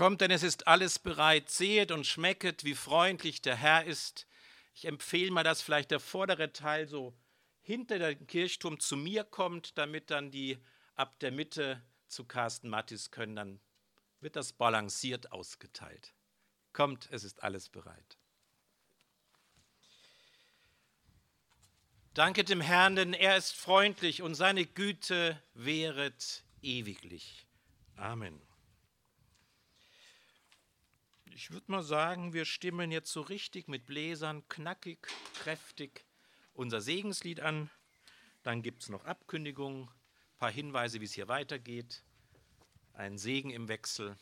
Kommt, 0.00 0.22
denn 0.22 0.30
es 0.30 0.42
ist 0.42 0.66
alles 0.66 0.98
bereit. 0.98 1.50
Sehet 1.50 1.92
und 1.92 2.06
schmecket, 2.06 2.64
wie 2.64 2.74
freundlich 2.74 3.42
der 3.42 3.54
Herr 3.54 3.84
ist. 3.84 4.26
Ich 4.74 4.86
empfehle 4.86 5.30
mal, 5.30 5.44
dass 5.44 5.60
vielleicht 5.60 5.90
der 5.90 6.00
vordere 6.00 6.54
Teil 6.54 6.88
so 6.88 7.12
hinter 7.60 7.98
dem 7.98 8.26
Kirchturm 8.26 8.80
zu 8.80 8.96
mir 8.96 9.24
kommt, 9.24 9.76
damit 9.76 10.10
dann 10.10 10.30
die 10.30 10.56
ab 10.94 11.20
der 11.20 11.32
Mitte 11.32 11.82
zu 12.08 12.24
Carsten 12.24 12.70
Mattis 12.70 13.10
können. 13.10 13.36
Dann 13.36 13.60
wird 14.22 14.36
das 14.36 14.54
balanciert 14.54 15.32
ausgeteilt. 15.32 16.14
Kommt, 16.72 17.06
es 17.10 17.22
ist 17.22 17.42
alles 17.42 17.68
bereit. 17.68 18.16
Danke 22.14 22.44
dem 22.44 22.62
Herrn, 22.62 22.96
denn 22.96 23.12
er 23.12 23.36
ist 23.36 23.52
freundlich 23.52 24.22
und 24.22 24.34
seine 24.34 24.64
Güte 24.64 25.38
währet 25.52 26.42
ewiglich. 26.62 27.46
Amen. 27.96 28.40
Ich 31.42 31.52
würde 31.52 31.72
mal 31.72 31.82
sagen, 31.82 32.34
wir 32.34 32.44
stimmen 32.44 32.92
jetzt 32.92 33.10
so 33.10 33.22
richtig 33.22 33.66
mit 33.66 33.86
Bläsern 33.86 34.46
knackig, 34.50 35.08
kräftig 35.36 36.04
unser 36.52 36.82
Segenslied 36.82 37.40
an. 37.40 37.70
Dann 38.42 38.60
gibt 38.60 38.82
es 38.82 38.90
noch 38.90 39.06
Abkündigungen, 39.06 39.84
ein 39.84 40.38
paar 40.38 40.50
Hinweise, 40.50 41.00
wie 41.00 41.06
es 41.06 41.14
hier 41.14 41.28
weitergeht, 41.28 42.02
ein 42.92 43.16
Segen 43.16 43.48
im 43.48 43.68
Wechsel. 43.68 44.18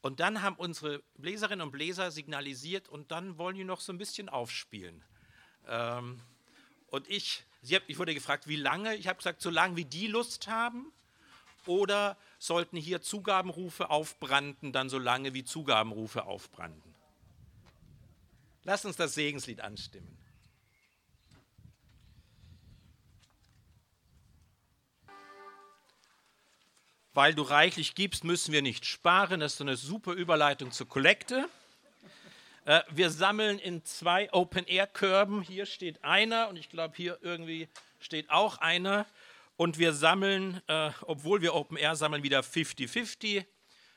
Und 0.00 0.20
dann 0.20 0.40
haben 0.40 0.56
unsere 0.56 1.02
Bläserinnen 1.18 1.60
und 1.60 1.72
Bläser 1.72 2.10
signalisiert 2.10 2.88
und 2.88 3.10
dann 3.10 3.36
wollen 3.36 3.56
die 3.56 3.64
noch 3.64 3.80
so 3.82 3.92
ein 3.92 3.98
bisschen 3.98 4.30
aufspielen. 4.30 5.04
Ähm, 5.68 6.22
und 6.86 7.06
ich, 7.10 7.44
ich 7.60 7.98
wurde 7.98 8.14
gefragt, 8.14 8.48
wie 8.48 8.56
lange? 8.56 8.96
Ich 8.96 9.08
habe 9.08 9.18
gesagt, 9.18 9.42
so 9.42 9.50
lange 9.50 9.76
wie 9.76 9.84
die 9.84 10.06
Lust 10.06 10.48
haben 10.48 10.90
oder 11.68 12.16
sollten 12.38 12.76
hier 12.76 13.02
Zugabenrufe 13.02 13.90
aufbranden, 13.90 14.72
dann 14.72 14.88
so 14.88 14.98
lange 14.98 15.34
wie 15.34 15.44
Zugabenrufe 15.44 16.24
aufbranden. 16.24 16.94
Lass 18.64 18.84
uns 18.84 18.96
das 18.96 19.14
Segenslied 19.14 19.60
anstimmen. 19.60 20.16
Weil 27.12 27.34
du 27.34 27.42
reichlich 27.42 27.94
gibst, 27.94 28.22
müssen 28.24 28.52
wir 28.52 28.62
nicht 28.62 28.86
sparen. 28.86 29.40
Das 29.40 29.54
ist 29.54 29.60
eine 29.60 29.76
super 29.76 30.12
Überleitung 30.12 30.70
zur 30.70 30.88
Kollekte. 30.88 31.48
Äh, 32.64 32.82
wir 32.90 33.10
sammeln 33.10 33.58
in 33.58 33.84
zwei 33.84 34.32
Open-Air-Körben. 34.32 35.42
Hier 35.42 35.66
steht 35.66 36.04
einer 36.04 36.48
und 36.48 36.56
ich 36.56 36.68
glaube, 36.68 36.94
hier 36.96 37.18
irgendwie 37.20 37.68
steht 37.98 38.30
auch 38.30 38.58
einer. 38.58 39.06
Und 39.60 39.78
wir 39.78 39.92
sammeln, 39.92 40.62
äh, 40.68 40.90
obwohl 41.02 41.42
wir 41.42 41.52
Open 41.54 41.76
Air 41.76 41.94
sammeln, 41.94 42.22
wieder 42.22 42.40
50-50. 42.40 43.44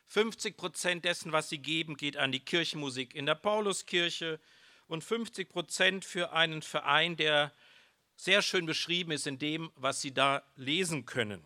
50 0.08 0.58
Prozent 0.58 1.06
dessen, 1.06 1.32
was 1.32 1.47
sie 1.47 1.58
geben, 1.58 1.95
geht 1.95 2.17
an 2.17 2.34
die 2.34 2.41
Kirchenmusik 2.41 3.15
in 3.15 3.26
der 3.26 3.36
Pauluskirche 3.36 4.41
und 4.88 5.06
50 5.06 5.47
Prozent 5.47 6.04
für 6.04 6.34
einen 6.34 6.63
Verein, 6.63 7.15
der 7.15 7.54
sehr 8.17 8.41
schön 8.41 8.65
beschrieben 8.65 9.12
ist 9.12 9.26
in 9.26 9.39
dem, 9.39 9.71
was 9.78 10.02
sie 10.02 10.13
da 10.13 10.43
lesen 10.58 11.06
können. 11.06 11.41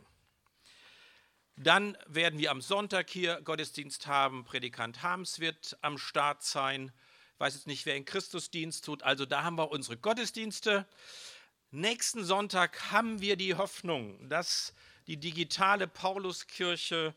Dann 1.55 1.95
werden 2.07 2.39
wir 2.39 2.49
am 2.49 2.61
Sonntag 2.61 3.11
hier 3.11 3.39
Gottesdienst 3.41 4.07
haben. 4.07 4.45
Predikant 4.45 5.03
Harms 5.03 5.41
wird 5.41 5.77
am 5.81 5.99
Start 5.99 6.41
sein. 6.41 6.91
Ich 7.35 7.39
weiß 7.39 7.53
jetzt 7.53 7.67
nicht, 7.67 7.85
wer 7.85 7.95
in 7.95 8.05
Christusdienst 8.05 8.83
tut. 8.83 9.03
Also 9.03 9.27
da 9.27 9.43
haben 9.43 9.59
wir 9.59 9.69
unsere 9.69 9.95
Gottesdienste. 9.95 10.87
Nächsten 11.71 12.23
Sonntag 12.23 12.93
haben 12.93 13.19
wir 13.19 13.35
die 13.35 13.55
Hoffnung, 13.55 14.29
dass 14.29 14.73
die 15.05 15.17
digitale 15.17 15.85
Pauluskirche 15.85 17.13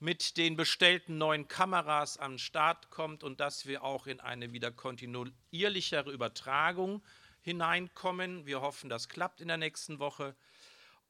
mit 0.00 0.36
den 0.36 0.54
bestellten 0.54 1.16
neuen 1.16 1.48
Kameras 1.48 2.18
am 2.18 2.36
Start 2.36 2.90
kommt 2.90 3.24
und 3.24 3.40
dass 3.40 3.64
wir 3.64 3.82
auch 3.82 4.06
in 4.06 4.20
eine 4.20 4.52
wieder 4.52 4.70
kontinuierlichere 4.70 6.12
Übertragung 6.12 7.02
hineinkommen. 7.40 8.44
Wir 8.44 8.60
hoffen, 8.60 8.90
das 8.90 9.08
klappt 9.08 9.40
in 9.40 9.48
der 9.48 9.56
nächsten 9.56 9.98
Woche. 9.98 10.36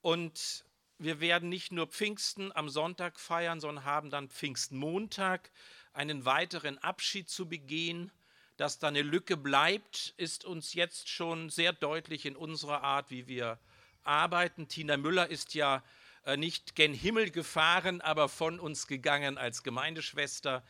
Und 0.00 0.64
wir 0.98 1.18
werden 1.18 1.48
nicht 1.48 1.72
nur 1.72 1.88
Pfingsten 1.88 2.54
am 2.54 2.68
Sonntag 2.68 3.18
feiern, 3.18 3.58
sondern 3.58 3.84
haben 3.84 4.10
dann 4.10 4.28
Pfingstmontag 4.28 5.50
einen 5.92 6.24
weiteren 6.24 6.78
Abschied 6.78 7.28
zu 7.28 7.48
begehen 7.48 8.12
dass 8.56 8.78
da 8.78 8.88
eine 8.88 9.02
Lücke 9.02 9.36
bleibt, 9.36 10.14
ist 10.16 10.44
uns 10.44 10.74
jetzt 10.74 11.08
schon 11.08 11.50
sehr 11.50 11.72
deutlich 11.72 12.26
in 12.26 12.36
unserer 12.36 12.82
Art, 12.82 13.10
wie 13.10 13.26
wir 13.26 13.58
arbeiten. 14.02 14.68
Tina 14.68 14.96
Müller 14.96 15.28
ist 15.28 15.54
ja 15.54 15.82
äh, 16.24 16.36
nicht 16.36 16.74
gen 16.74 16.94
Himmel 16.94 17.30
gefahren, 17.30 18.00
aber 18.00 18.28
von 18.28 18.58
uns 18.58 18.86
gegangen 18.86 19.38
als 19.38 19.62
Gemeindeschwester. 19.62 20.62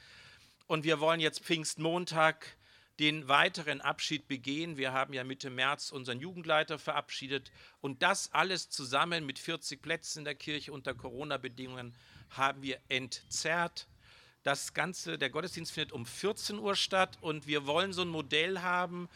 Und 0.66 0.84
wir 0.84 1.00
wollen 1.00 1.20
jetzt 1.20 1.40
Pfingstmontag 1.40 2.56
den 2.98 3.28
weiteren 3.28 3.80
Abschied 3.80 4.26
begehen. 4.26 4.76
Wir 4.76 4.92
haben 4.92 5.12
ja 5.12 5.22
Mitte 5.22 5.50
März 5.50 5.92
unseren 5.92 6.18
Jugendleiter 6.18 6.78
verabschiedet. 6.78 7.52
Und 7.80 8.02
das 8.02 8.32
alles 8.32 8.70
zusammen 8.70 9.26
mit 9.26 9.38
40 9.38 9.82
Plätzen 9.82 10.20
in 10.20 10.24
der 10.24 10.34
Kirche 10.34 10.72
unter 10.72 10.94
Corona-Bedingungen 10.94 11.94
haben 12.30 12.62
wir 12.62 12.80
entzerrt. 12.88 13.86
Das 14.46 14.74
Ganze, 14.74 15.18
der 15.18 15.28
Gottesdienst 15.28 15.72
findet 15.72 15.90
um 15.90 16.06
14 16.06 16.60
Uhr 16.60 16.76
statt 16.76 17.18
und 17.20 17.48
wir 17.48 17.66
wollen 17.66 17.92
so 17.92 18.02
ein 18.02 18.08
Modell 18.08 18.60
haben, 18.60 19.08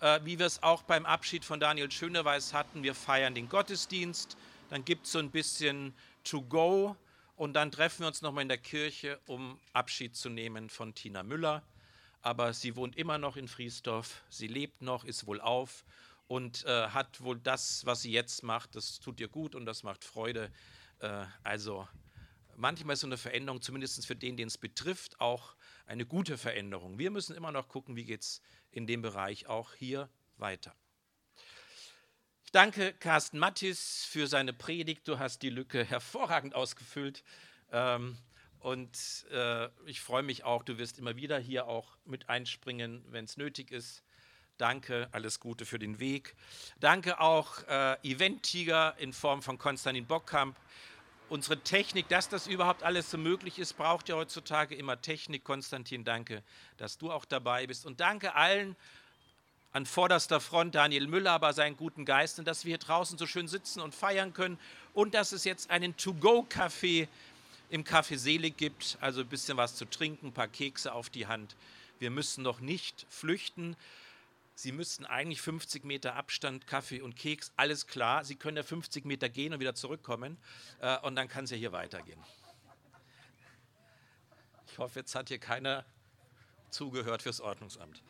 äh, 0.00 0.18
wie 0.24 0.40
wir 0.40 0.46
es 0.46 0.60
auch 0.64 0.82
beim 0.82 1.06
Abschied 1.06 1.44
von 1.44 1.60
Daniel 1.60 1.88
Schöneweis 1.88 2.52
hatten. 2.52 2.82
Wir 2.82 2.96
feiern 2.96 3.32
den 3.32 3.48
Gottesdienst, 3.48 4.36
dann 4.70 4.84
gibt 4.84 5.06
es 5.06 5.12
so 5.12 5.20
ein 5.20 5.30
bisschen 5.30 5.94
to 6.24 6.42
go 6.42 6.96
und 7.36 7.52
dann 7.52 7.70
treffen 7.70 8.00
wir 8.00 8.08
uns 8.08 8.22
nochmal 8.22 8.42
in 8.42 8.48
der 8.48 8.58
Kirche, 8.58 9.20
um 9.28 9.56
Abschied 9.72 10.16
zu 10.16 10.28
nehmen 10.28 10.68
von 10.68 10.96
Tina 10.96 11.22
Müller. 11.22 11.62
Aber 12.20 12.52
sie 12.52 12.74
wohnt 12.74 12.96
immer 12.96 13.18
noch 13.18 13.36
in 13.36 13.46
Friesdorf, 13.46 14.24
sie 14.30 14.48
lebt 14.48 14.82
noch, 14.82 15.04
ist 15.04 15.28
wohl 15.28 15.40
auf 15.40 15.84
und 16.26 16.64
äh, 16.64 16.88
hat 16.88 17.20
wohl 17.20 17.38
das, 17.38 17.86
was 17.86 18.02
sie 18.02 18.10
jetzt 18.10 18.42
macht, 18.42 18.74
das 18.74 18.98
tut 18.98 19.20
ihr 19.20 19.28
gut 19.28 19.54
und 19.54 19.64
das 19.64 19.84
macht 19.84 20.02
Freude. 20.02 20.50
Äh, 20.98 21.24
also 21.44 21.86
manchmal 22.56 22.94
ist 22.94 23.00
so 23.00 23.06
eine 23.06 23.16
Veränderung, 23.16 23.60
zumindest 23.62 24.06
für 24.06 24.16
den, 24.16 24.36
den 24.36 24.48
es 24.48 24.58
betrifft, 24.58 25.20
auch 25.20 25.54
eine 25.86 26.06
gute 26.06 26.38
Veränderung. 26.38 26.98
Wir 26.98 27.10
müssen 27.10 27.36
immer 27.36 27.52
noch 27.52 27.68
gucken, 27.68 27.96
wie 27.96 28.04
geht 28.04 28.22
es 28.22 28.42
in 28.70 28.86
dem 28.86 29.02
Bereich 29.02 29.46
auch 29.46 29.74
hier 29.74 30.08
weiter. 30.36 30.74
Ich 32.44 32.52
danke 32.52 32.92
Carsten 32.94 33.38
Mattis 33.38 34.04
für 34.04 34.26
seine 34.26 34.52
Predigt. 34.52 35.08
Du 35.08 35.18
hast 35.18 35.42
die 35.42 35.50
Lücke 35.50 35.84
hervorragend 35.84 36.54
ausgefüllt. 36.54 37.24
Ähm, 37.70 38.16
und 38.58 39.26
äh, 39.32 39.68
ich 39.86 40.00
freue 40.00 40.22
mich 40.22 40.44
auch, 40.44 40.62
du 40.62 40.78
wirst 40.78 40.98
immer 40.98 41.16
wieder 41.16 41.38
hier 41.38 41.66
auch 41.66 41.96
mit 42.04 42.28
einspringen, 42.28 43.04
wenn 43.08 43.24
es 43.24 43.36
nötig 43.36 43.72
ist. 43.72 44.04
Danke, 44.56 45.08
alles 45.10 45.40
Gute 45.40 45.66
für 45.66 45.80
den 45.80 45.98
Weg. 45.98 46.36
Danke 46.78 47.18
auch 47.18 47.66
äh, 47.66 47.96
Event 48.04 48.44
Tiger 48.44 48.94
in 48.98 49.12
Form 49.12 49.42
von 49.42 49.58
Konstantin 49.58 50.06
Bockkamp 50.06 50.56
unsere 51.32 51.58
Technik, 51.58 52.10
dass 52.10 52.28
das 52.28 52.46
überhaupt 52.46 52.82
alles 52.82 53.10
so 53.10 53.16
möglich 53.16 53.58
ist, 53.58 53.78
braucht 53.78 54.10
ja 54.10 54.16
heutzutage 54.16 54.74
immer 54.74 55.00
Technik. 55.00 55.44
Konstantin, 55.44 56.04
danke, 56.04 56.42
dass 56.76 56.98
du 56.98 57.10
auch 57.10 57.24
dabei 57.24 57.66
bist. 57.66 57.86
Und 57.86 58.00
danke 58.00 58.34
allen 58.34 58.76
an 59.72 59.86
vorderster 59.86 60.40
Front, 60.40 60.74
Daniel 60.74 61.06
Müller, 61.06 61.30
aber 61.30 61.54
seinen 61.54 61.78
guten 61.78 62.04
Geist, 62.04 62.38
und 62.38 62.44
dass 62.44 62.66
wir 62.66 62.72
hier 62.72 62.78
draußen 62.78 63.16
so 63.16 63.26
schön 63.26 63.48
sitzen 63.48 63.80
und 63.80 63.94
feiern 63.94 64.34
können 64.34 64.58
und 64.92 65.14
dass 65.14 65.32
es 65.32 65.44
jetzt 65.44 65.70
einen 65.70 65.96
To-Go-Café 65.96 67.08
im 67.70 67.82
Café 67.82 68.18
Selig 68.18 68.58
gibt, 68.58 68.98
also 69.00 69.22
ein 69.22 69.28
bisschen 69.28 69.56
was 69.56 69.74
zu 69.74 69.86
trinken, 69.86 70.26
ein 70.26 70.32
paar 70.32 70.48
Kekse 70.48 70.92
auf 70.92 71.08
die 71.08 71.28
Hand. 71.28 71.56
Wir 71.98 72.10
müssen 72.10 72.42
noch 72.42 72.60
nicht 72.60 73.06
flüchten. 73.08 73.74
Sie 74.54 74.72
müssten 74.72 75.06
eigentlich 75.06 75.40
50 75.40 75.84
Meter 75.84 76.14
Abstand, 76.14 76.66
Kaffee 76.66 77.00
und 77.00 77.16
Keks, 77.16 77.52
alles 77.56 77.86
klar. 77.86 78.24
Sie 78.24 78.36
können 78.36 78.56
ja 78.56 78.62
50 78.62 79.04
Meter 79.04 79.28
gehen 79.28 79.52
und 79.54 79.60
wieder 79.60 79.74
zurückkommen 79.74 80.38
äh, 80.80 80.98
und 81.00 81.16
dann 81.16 81.28
kann 81.28 81.44
es 81.44 81.50
ja 81.50 81.56
hier 81.56 81.72
weitergehen. 81.72 82.22
Ich 84.66 84.78
hoffe, 84.78 85.00
jetzt 85.00 85.14
hat 85.14 85.28
hier 85.28 85.38
keiner 85.38 85.84
zugehört 86.70 87.22
fürs 87.22 87.40
Ordnungsamt. 87.40 88.02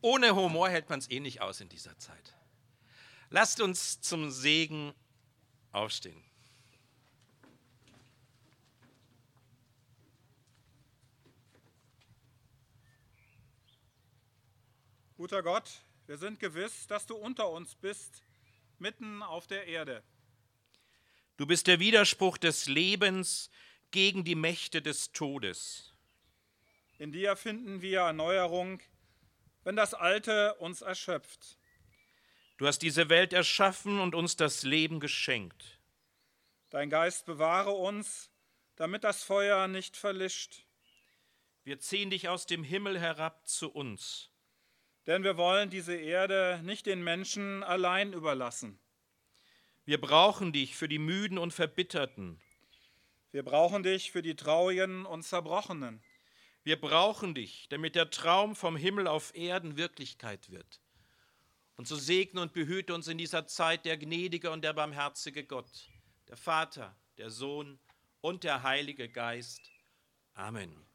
Ohne 0.00 0.36
Humor 0.36 0.68
hält 0.68 0.88
man 0.88 0.98
es 0.98 1.10
eh 1.10 1.20
nicht 1.20 1.40
aus 1.40 1.60
in 1.60 1.68
dieser 1.68 1.98
Zeit. 1.98 2.36
Lasst 3.30 3.60
uns 3.60 4.00
zum 4.00 4.30
Segen 4.30 4.94
aufstehen. 5.72 6.22
Guter 15.16 15.42
Gott, 15.42 15.80
wir 16.06 16.18
sind 16.18 16.40
gewiss, 16.40 16.86
dass 16.88 17.06
du 17.06 17.16
unter 17.16 17.48
uns 17.48 17.74
bist, 17.74 18.22
mitten 18.78 19.22
auf 19.22 19.46
der 19.46 19.66
Erde. 19.66 20.02
Du 21.38 21.46
bist 21.46 21.68
der 21.68 21.80
Widerspruch 21.80 22.36
des 22.36 22.66
Lebens 22.66 23.50
gegen 23.90 24.24
die 24.24 24.34
Mächte 24.34 24.82
des 24.82 25.12
Todes. 25.12 25.94
In 26.98 27.12
dir 27.12 27.34
finden 27.34 27.80
wir 27.80 28.00
Erneuerung, 28.00 28.82
wenn 29.64 29.74
das 29.74 29.94
Alte 29.94 30.54
uns 30.56 30.82
erschöpft. 30.82 31.56
Du 32.58 32.66
hast 32.66 32.80
diese 32.80 33.08
Welt 33.08 33.32
erschaffen 33.32 34.00
und 34.00 34.14
uns 34.14 34.36
das 34.36 34.64
Leben 34.64 35.00
geschenkt. 35.00 35.80
Dein 36.68 36.90
Geist 36.90 37.24
bewahre 37.24 37.70
uns, 37.70 38.30
damit 38.76 39.02
das 39.02 39.22
Feuer 39.22 39.66
nicht 39.66 39.96
verlischt. 39.96 40.66
Wir 41.64 41.80
ziehen 41.80 42.10
dich 42.10 42.28
aus 42.28 42.44
dem 42.44 42.62
Himmel 42.62 43.00
herab 43.00 43.48
zu 43.48 43.70
uns. 43.70 44.30
Denn 45.06 45.22
wir 45.22 45.36
wollen 45.36 45.70
diese 45.70 45.94
Erde 45.94 46.60
nicht 46.64 46.86
den 46.86 47.02
Menschen 47.02 47.62
allein 47.62 48.12
überlassen. 48.12 48.78
Wir 49.84 50.00
brauchen 50.00 50.52
dich 50.52 50.76
für 50.76 50.88
die 50.88 50.98
Müden 50.98 51.38
und 51.38 51.52
Verbitterten. 51.52 52.40
Wir 53.30 53.44
brauchen 53.44 53.84
dich 53.84 54.10
für 54.10 54.22
die 54.22 54.34
Traurigen 54.34 55.06
und 55.06 55.22
Zerbrochenen. 55.22 56.02
Wir 56.64 56.80
brauchen 56.80 57.34
dich, 57.34 57.68
damit 57.68 57.94
der 57.94 58.10
Traum 58.10 58.56
vom 58.56 58.76
Himmel 58.76 59.06
auf 59.06 59.32
Erden 59.36 59.76
Wirklichkeit 59.76 60.50
wird. 60.50 60.80
Und 61.76 61.86
so 61.86 61.94
segne 61.94 62.40
und 62.40 62.52
behüte 62.54 62.94
uns 62.94 63.06
in 63.06 63.18
dieser 63.18 63.46
Zeit 63.46 63.84
der 63.84 63.98
gnädige 63.98 64.50
und 64.50 64.62
der 64.62 64.72
barmherzige 64.72 65.44
Gott, 65.44 65.88
der 66.26 66.36
Vater, 66.36 66.96
der 67.18 67.30
Sohn 67.30 67.78
und 68.20 68.42
der 68.42 68.64
Heilige 68.64 69.08
Geist. 69.08 69.60
Amen. 70.34 70.85